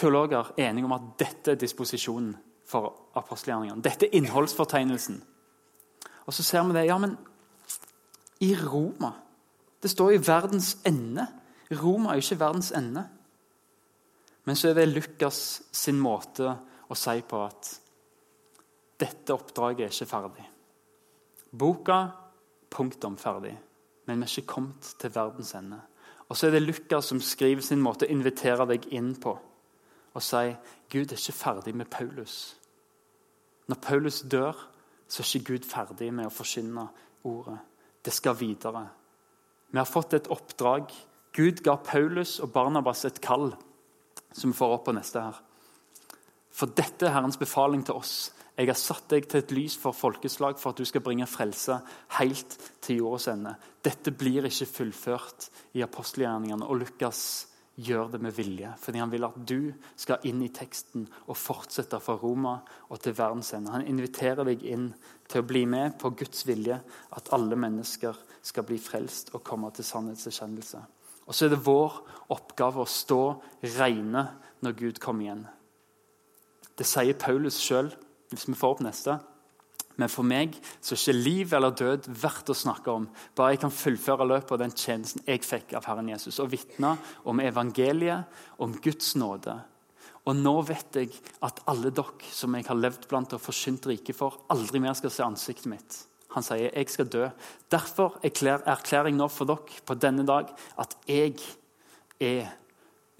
teologer 0.00 0.54
er 0.56 0.70
enige 0.70 0.88
om 0.88 0.96
at 0.96 1.12
dette 1.20 1.52
er 1.52 1.60
disposisjonen 1.60 2.32
for 2.66 3.12
apostelgjerningene. 3.20 3.84
Dette 3.84 4.08
er 4.08 4.16
innholdsfortegnelsen. 4.16 5.20
Og 6.24 6.34
så 6.34 6.46
ser 6.46 6.64
vi 6.64 6.78
det. 6.78 6.86
Ja, 6.88 6.96
men 6.98 7.18
i 8.40 8.54
Roma 8.56 9.12
Det 9.80 9.88
står 9.90 10.10
i 10.12 10.20
verdens 10.20 10.74
ende. 10.84 11.24
Roma 11.72 12.10
er 12.10 12.18
jo 12.18 12.24
ikke 12.26 12.40
verdens 12.40 12.68
ende. 12.76 13.06
Men 14.44 14.56
så 14.56 14.68
er 14.68 14.74
det 14.76 14.90
Lukas 14.90 15.62
sin 15.72 15.96
måte 15.96 16.50
å 16.90 16.96
si 16.98 17.22
på 17.24 17.40
at 17.40 17.70
dette 19.00 19.32
oppdraget 19.32 19.86
er 19.86 19.94
ikke 19.94 20.10
ferdig. 20.10 20.44
Boka 21.56 22.00
punktum 22.68 23.16
ferdig, 23.16 23.54
men 24.04 24.20
vi 24.20 24.28
er 24.28 24.34
ikke 24.34 24.52
kommet 24.52 24.92
til 25.00 25.14
verdens 25.14 25.54
ende. 25.56 25.80
Og 26.28 26.36
så 26.36 26.50
er 26.50 26.58
det 26.58 26.66
Lukas 26.66 27.08
som 27.08 27.24
skriver 27.24 27.64
sin 27.64 27.80
måte 27.80 28.04
å 28.04 28.12
invitere 28.12 28.68
deg 28.68 28.84
inn 28.92 29.14
på 29.16 29.38
og 30.10 30.22
si 30.22 30.50
Gud 30.90 31.12
er 31.12 31.18
ikke 31.18 31.32
ferdig 31.32 31.74
med 31.74 31.86
Paulus. 31.86 32.56
Når 33.66 33.76
Paulus 33.82 34.24
dør, 34.30 34.56
så 35.08 35.22
er 35.22 35.26
ikke 35.36 35.52
Gud 35.52 35.66
ferdig 35.70 36.10
med 36.14 36.26
å 36.26 36.34
forkynne 36.34 36.88
ordet. 37.24 37.58
Det 38.04 38.12
skal 38.14 38.38
videre. 38.38 38.86
Vi 39.70 39.78
har 39.78 39.88
fått 39.88 40.16
et 40.16 40.30
oppdrag. 40.32 40.90
Gud 41.36 41.62
ga 41.62 41.76
Paulus 41.76 42.38
og 42.42 42.52
Barnabas 42.54 43.04
et 43.06 43.20
kall, 43.22 43.52
som 44.32 44.50
vi 44.50 44.58
får 44.58 44.76
opp 44.76 44.88
på 44.88 44.94
neste 44.96 45.22
her. 45.22 45.38
For 46.50 46.72
dette 46.74 47.06
er 47.06 47.14
Herrens 47.14 47.38
befaling 47.38 47.84
til 47.86 48.00
oss. 48.00 48.32
Jeg 48.58 48.68
har 48.68 48.76
satt 48.76 49.06
deg 49.12 49.28
til 49.30 49.40
et 49.40 49.52
lys 49.56 49.76
for 49.80 49.96
folkeslag 49.96 50.58
for 50.60 50.74
at 50.74 50.80
du 50.80 50.84
skal 50.88 51.04
bringe 51.04 51.28
frelse 51.30 51.78
helt 52.18 52.56
til 52.82 53.00
jordens 53.00 53.28
ende. 53.32 53.54
Dette 53.80 54.12
blir 54.12 54.48
ikke 54.48 54.68
fullført 54.68 55.46
i 55.78 55.84
apostelgjerningene. 55.86 56.66
Og 56.66 56.82
Lukas 56.82 57.22
gjør 57.80 58.10
det 58.12 58.20
med 58.22 58.34
vilje, 58.34 58.72
fordi 58.80 59.00
han 59.00 59.12
vil 59.12 59.24
at 59.28 59.36
du 59.48 59.70
skal 59.98 60.24
inn 60.28 60.42
i 60.44 60.50
teksten 60.52 61.06
og 61.26 61.38
fortsette 61.38 62.00
fra 62.02 62.16
Roma 62.20 62.58
og 62.88 63.00
til 63.00 63.14
verdens 63.16 63.52
ende. 63.56 63.72
Han 63.72 63.86
inviterer 63.86 64.44
deg 64.48 64.64
inn 64.68 64.90
til 65.30 65.42
å 65.42 65.46
bli 65.46 65.64
med 65.70 65.96
på 66.00 66.12
Guds 66.18 66.44
vilje, 66.48 66.80
at 67.16 67.32
alle 67.36 67.56
mennesker 67.56 68.18
skal 68.42 68.66
bli 68.68 68.78
frelst 68.80 69.32
og 69.34 69.44
komme 69.46 69.70
til 69.76 69.86
sannhetserkjennelse. 69.86 70.82
Og 71.26 71.36
så 71.36 71.46
er 71.46 71.54
det 71.54 71.62
vår 71.62 72.00
oppgave 72.34 72.82
å 72.82 72.90
stå 72.90 73.22
reine 73.78 74.26
når 74.64 74.78
Gud 74.78 75.00
kommer 75.02 75.28
igjen. 75.28 75.44
Det 76.76 76.88
sier 76.88 77.16
Paulus 77.20 77.60
sjøl, 77.60 77.92
hvis 78.32 78.48
vi 78.48 78.56
får 78.56 78.76
opp 78.76 78.82
neste. 78.84 79.18
Men 80.00 80.08
for 80.08 80.24
meg 80.24 80.54
så 80.80 80.94
er 80.94 81.00
ikke 81.00 81.16
liv 81.18 81.50
eller 81.56 81.74
død 81.76 82.06
verdt 82.22 82.52
å 82.52 82.56
snakke 82.56 82.92
om. 82.92 83.08
Bare 83.36 83.54
jeg 83.54 83.62
kan 83.66 83.74
fullføre 83.74 84.28
løpet 84.28 84.54
av 84.56 84.62
den 84.62 84.72
tjenesten 84.72 85.26
jeg 85.26 85.44
fikk 85.44 85.74
av 85.76 85.88
Herren 85.90 86.08
Jesus, 86.08 86.38
og 86.40 86.52
vitne 86.54 86.94
om 87.28 87.42
evangeliet, 87.44 88.40
om 88.64 88.72
Guds 88.80 89.12
nåde. 89.20 89.58
Og 90.28 90.36
nå 90.36 90.54
vet 90.68 90.96
jeg 91.00 91.12
at 91.44 91.60
alle 91.70 91.92
dere 91.96 92.32
som 92.32 92.54
jeg 92.56 92.68
har 92.68 92.78
levd 92.78 93.08
blant 93.10 93.34
og 93.36 93.42
forsynt 93.44 93.88
riket 93.90 94.16
for, 94.16 94.38
aldri 94.52 94.80
mer 94.80 94.96
skal 94.96 95.12
se 95.12 95.26
ansiktet 95.26 95.68
mitt. 95.72 95.98
Han 96.34 96.46
sier 96.46 96.70
jeg 96.70 96.92
skal 96.92 97.08
dø. 97.10 97.26
Derfor 97.72 98.20
erklærer 98.24 99.10
jeg 99.10 99.18
nå 99.18 99.28
for 99.32 99.50
dere 99.50 99.82
på 99.84 99.96
denne 100.00 100.24
dag 100.28 100.52
at 100.80 100.96
jeg 101.10 101.36
er 102.20 102.52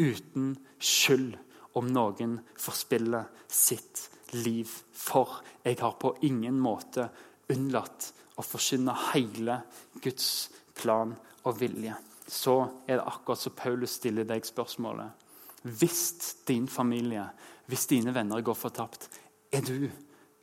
uten 0.00 0.54
skyld 0.80 1.34
om 1.76 1.90
noen 1.92 2.38
forspiller 2.60 3.28
sitt 3.50 4.10
liv. 4.32 4.70
For 4.92 5.40
jeg 5.64 5.78
har 5.80 5.96
på 6.00 6.14
ingen 6.26 6.58
måte 6.60 7.08
unnlatt 7.50 8.12
å 8.38 8.44
forkynne 8.46 8.94
hele 9.10 9.60
Guds 10.02 10.50
plan 10.78 11.14
og 11.44 11.58
vilje. 11.60 11.96
Så 12.30 12.56
er 12.86 13.00
det 13.00 13.08
akkurat 13.10 13.40
som 13.40 13.56
Paulus 13.58 13.96
stiller 13.98 14.28
deg 14.28 14.46
spørsmålet. 14.46 15.26
Hvis 15.62 16.36
din 16.48 16.68
familie, 16.70 17.26
hvis 17.66 17.88
dine 17.90 18.14
venner 18.14 18.40
går 18.40 18.56
fortapt, 18.56 19.08
er 19.52 19.64
du 19.66 19.90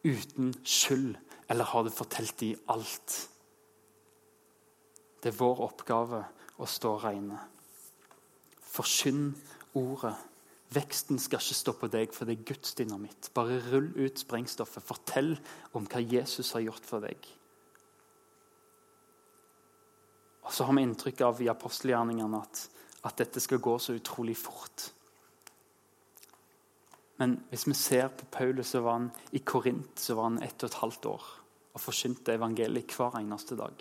uten 0.04 0.54
skyld, 0.63 1.15
eller 1.50 1.63
har 1.71 1.84
du 1.84 1.89
fortalt 1.89 2.39
dem 2.39 2.60
alt? 2.69 3.15
Det 5.23 5.32
er 5.32 5.39
vår 5.39 5.63
oppgave 5.65 6.21
å 6.62 6.67
stå 6.69 6.93
reine. 7.02 7.39
Forkynn 8.62 9.32
ordet. 9.80 10.13
Veksten 10.76 11.20
skal 11.20 11.40
ikke 11.40 11.56
stå 11.56 11.74
på 11.80 11.88
deg, 11.92 12.12
for 12.16 12.28
det 12.28 12.38
er 12.38 12.48
Guds 12.50 12.74
dynamitt. 12.76 13.30
Bare 13.36 13.62
rull 13.70 13.88
ut 13.96 14.20
sprengstoffet. 14.20 14.84
Fortell 14.84 15.38
om 15.78 15.88
hva 15.88 16.02
Jesus 16.04 16.52
har 16.58 16.66
gjort 16.66 16.88
for 16.90 17.06
deg. 17.08 17.30
Og 20.48 20.54
så 20.56 20.68
har 20.68 20.76
vi 20.76 20.84
inntrykk 20.88 21.24
av 21.28 21.42
i 21.44 21.50
apostelgjerningene 21.52 22.40
at, 22.40 22.62
at 23.08 23.24
dette 23.24 23.44
skal 23.44 23.64
gå 23.64 23.78
så 23.84 23.96
utrolig 23.96 24.36
fort. 24.40 24.90
Men 27.18 27.40
hvis 27.50 27.66
vi 27.68 27.76
ser 27.76 28.12
på 28.14 28.28
Paulus, 28.32 28.72
så 28.76 28.84
var 28.86 29.00
han 29.00 29.12
i 29.36 29.42
Korint 29.44 30.00
så 30.00 30.16
var 30.16 30.30
han 30.30 30.42
ett 30.44 30.62
og 30.62 30.70
et 30.70 30.82
halvt 30.84 31.12
år 31.16 31.28
og 31.78 31.82
forkynte 31.84 32.34
evangeliet 32.34 32.94
hver 32.96 33.20
eneste 33.20 33.58
dag. 33.58 33.76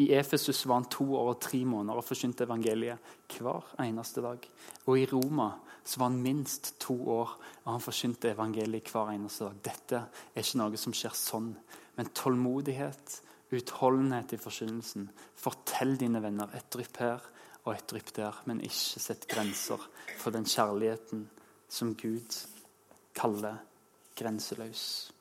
I 0.00 0.10
Efesus 0.16 0.64
var 0.66 0.80
han 0.80 0.90
to 0.90 1.06
år 1.16 1.32
og 1.32 1.40
tre 1.42 1.60
måneder 1.64 2.00
og 2.00 2.06
forkynte 2.06 2.46
evangeliet 2.46 3.14
hver 3.34 3.72
eneste 3.84 4.22
dag. 4.24 4.44
Og 4.86 4.98
i 4.98 5.06
Roma 5.10 5.50
så 5.84 6.00
var 6.00 6.10
han 6.10 6.22
minst 6.22 6.74
to 6.82 6.96
år 7.14 7.34
og 7.64 7.70
han 7.72 7.84
forkynte 7.84 8.32
evangeliet 8.34 8.92
hver 8.92 9.14
eneste 9.14 9.48
dag. 9.48 9.62
Dette 9.70 10.02
er 10.34 10.44
ikke 10.44 10.60
noe 10.60 10.80
som 10.80 10.96
skjer 10.96 11.16
sånn, 11.16 11.50
men 11.98 12.12
tålmodighet, 12.16 13.18
utholdenhet 13.54 14.34
i 14.36 14.40
forkynnelsen. 14.40 15.08
Fortell 15.38 15.96
dine 16.00 16.22
venner 16.24 16.52
et 16.56 16.68
drypp 16.74 17.02
her 17.02 17.28
og 17.64 17.74
et 17.74 17.88
drypp 17.90 18.14
der, 18.16 18.36
men 18.48 18.62
ikke 18.64 19.02
sett 19.02 19.28
grenser 19.28 19.82
for 20.18 20.34
den 20.34 20.48
kjærligheten 20.48 21.26
som 21.68 21.92
Gud 21.98 22.36
kaller 23.16 23.60
grenseløs. 24.18 25.12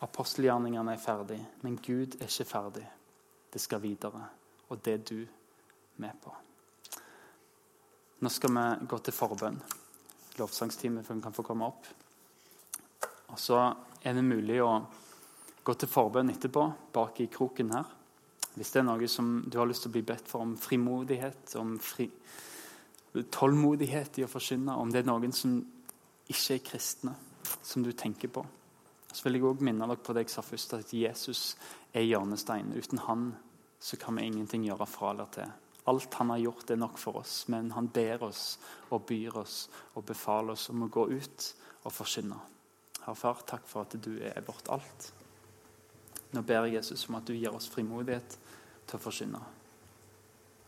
Apostelgjerningene 0.00 0.94
er 0.94 1.02
ferdig, 1.02 1.38
men 1.60 1.76
Gud 1.76 2.16
er 2.20 2.28
ikke 2.30 2.48
ferdig. 2.48 2.86
det 3.52 3.60
skal 3.60 3.82
videre. 3.82 4.28
Og 4.68 4.78
det 4.84 4.92
er 4.92 4.98
du 4.98 5.26
med 5.96 6.12
på. 6.22 6.32
Nå 8.20 8.28
skal 8.28 8.52
vi 8.54 8.86
gå 8.86 8.98
til 8.98 9.14
forbønn. 9.16 9.56
Lovsangsteamet 10.38 11.08
kan 11.08 11.34
få 11.34 11.42
komme 11.42 11.66
opp. 11.66 11.86
Og 13.30 13.38
så 13.38 13.58
er 14.02 14.14
det 14.14 14.24
mulig 14.24 14.60
å 14.62 14.86
gå 15.64 15.74
til 15.74 15.90
forbønn 15.90 16.30
etterpå, 16.30 16.66
bak 16.92 17.20
i 17.20 17.26
kroken 17.26 17.72
her. 17.74 17.90
Hvis 18.54 18.70
det 18.72 18.80
er 18.80 18.86
noe 18.86 19.08
som 19.08 19.42
du 19.46 19.58
har 19.58 19.68
lyst 19.68 19.84
til 19.84 19.90
å 19.90 19.96
bli 19.98 20.04
bedt 20.06 20.30
for 20.30 20.44
om 20.44 20.56
frimodighet, 20.58 21.54
om 21.60 21.76
fri, 21.82 22.08
tålmodighet 23.30 24.20
i 24.20 24.24
å 24.26 24.30
forkynne, 24.30 24.74
om 24.74 24.90
det 24.90 25.02
er 25.02 25.10
noen 25.10 25.34
som 25.34 25.58
ikke 26.30 26.56
er 26.56 26.64
kristne, 26.64 27.14
som 27.62 27.82
du 27.82 27.92
tenker 27.92 28.30
på, 28.30 28.44
så 29.12 29.26
vil 29.26 29.38
jeg 29.38 29.46
òg 29.48 29.62
minne 29.66 29.86
dere 29.88 29.98
på 29.98 30.14
det 30.14 30.26
jeg 30.26 30.34
sa 30.34 30.44
først, 30.44 30.74
at 30.78 30.92
Jesus 30.94 31.56
er 31.92 32.06
hjørnesteinen. 32.06 32.76
Uten 32.78 33.02
han 33.06 33.32
så 33.80 33.96
kan 33.96 34.16
vi 34.16 34.28
ingenting 34.28 34.66
gjøre 34.68 34.86
fra 34.86 35.10
eller 35.14 35.30
til. 35.34 35.50
Alt 35.90 36.14
han 36.20 36.30
har 36.30 36.38
gjort, 36.38 36.70
er 36.70 36.78
nok 36.78 36.98
for 37.00 37.22
oss, 37.22 37.48
men 37.48 37.72
han 37.72 37.88
ber 37.90 38.22
oss 38.28 38.58
og 38.92 39.06
byr 39.08 39.40
oss 39.40 39.64
og 39.96 40.04
befaler 40.06 40.54
oss 40.54 40.68
om 40.70 40.84
å 40.84 40.90
gå 40.92 41.06
ut 41.10 41.46
og 41.82 41.94
forkynne. 41.94 42.36
Herre 43.00 43.16
Far, 43.16 43.40
takk 43.48 43.64
for 43.66 43.88
at 43.88 43.96
du 43.96 44.12
er 44.20 44.44
vårt 44.46 44.68
alt. 44.70 45.08
Nå 46.36 46.44
ber 46.46 46.68
jeg 46.68 46.76
Jesus 46.76 47.08
om 47.08 47.16
at 47.18 47.26
du 47.26 47.34
gir 47.34 47.54
oss 47.56 47.70
frimodighet 47.72 48.36
til 48.86 48.98
å 48.98 49.02
forkynne. 49.02 49.40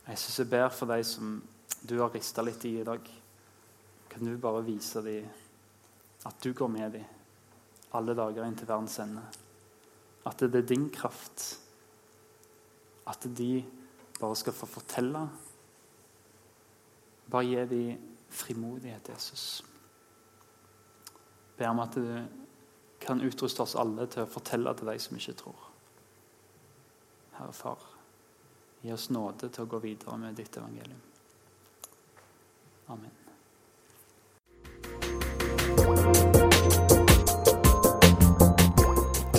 Jesus, 0.09 0.41
jeg 0.41 0.51
ber 0.51 0.73
for 0.75 0.91
deg 0.91 1.05
som 1.07 1.37
du 1.87 1.99
har 2.01 2.11
rista 2.11 2.43
litt 2.43 2.65
i 2.67 2.79
i 2.81 2.87
dag. 2.87 3.05
Kan 4.11 4.27
du 4.27 4.35
bare 4.41 4.65
vise 4.67 5.05
dem 5.05 5.29
at 6.27 6.41
du 6.43 6.51
går 6.57 6.71
med 6.73 6.97
dem 6.97 7.22
alle 7.97 8.15
dager 8.17 8.47
inn 8.47 8.57
til 8.57 8.69
verdens 8.69 8.99
ende? 9.03 9.23
At 10.27 10.41
det 10.41 10.63
er 10.63 10.69
din 10.69 10.89
kraft. 10.91 11.59
At 13.09 13.27
de 13.39 13.65
bare 14.21 14.37
skal 14.37 14.55
få 14.57 14.67
fortelle. 14.67 15.27
Bare 17.31 17.45
gi 17.49 17.67
dem 17.67 18.09
frimodighet, 18.33 19.09
Jesus. 19.09 19.65
Ber 21.57 21.69
om 21.69 21.81
at 21.81 21.95
du 21.95 22.07
kan 23.03 23.21
utruste 23.21 23.63
oss 23.63 23.75
alle 23.77 24.07
til 24.07 24.25
å 24.25 24.31
fortelle 24.31 24.73
til 24.79 24.89
de 24.89 24.99
som 25.03 25.19
ikke 25.19 25.39
tror. 25.43 25.65
Herre 27.39 27.57
Far, 27.57 27.89
gi 28.83 28.93
oss 28.95 29.11
nåde 29.11 29.51
til 29.51 29.67
å 29.67 29.73
gå 29.73 29.83
videre 29.83 30.21
med 30.21 30.39
ditt 30.39 30.57
evangelium. 30.57 31.03
Amen. 32.93 33.22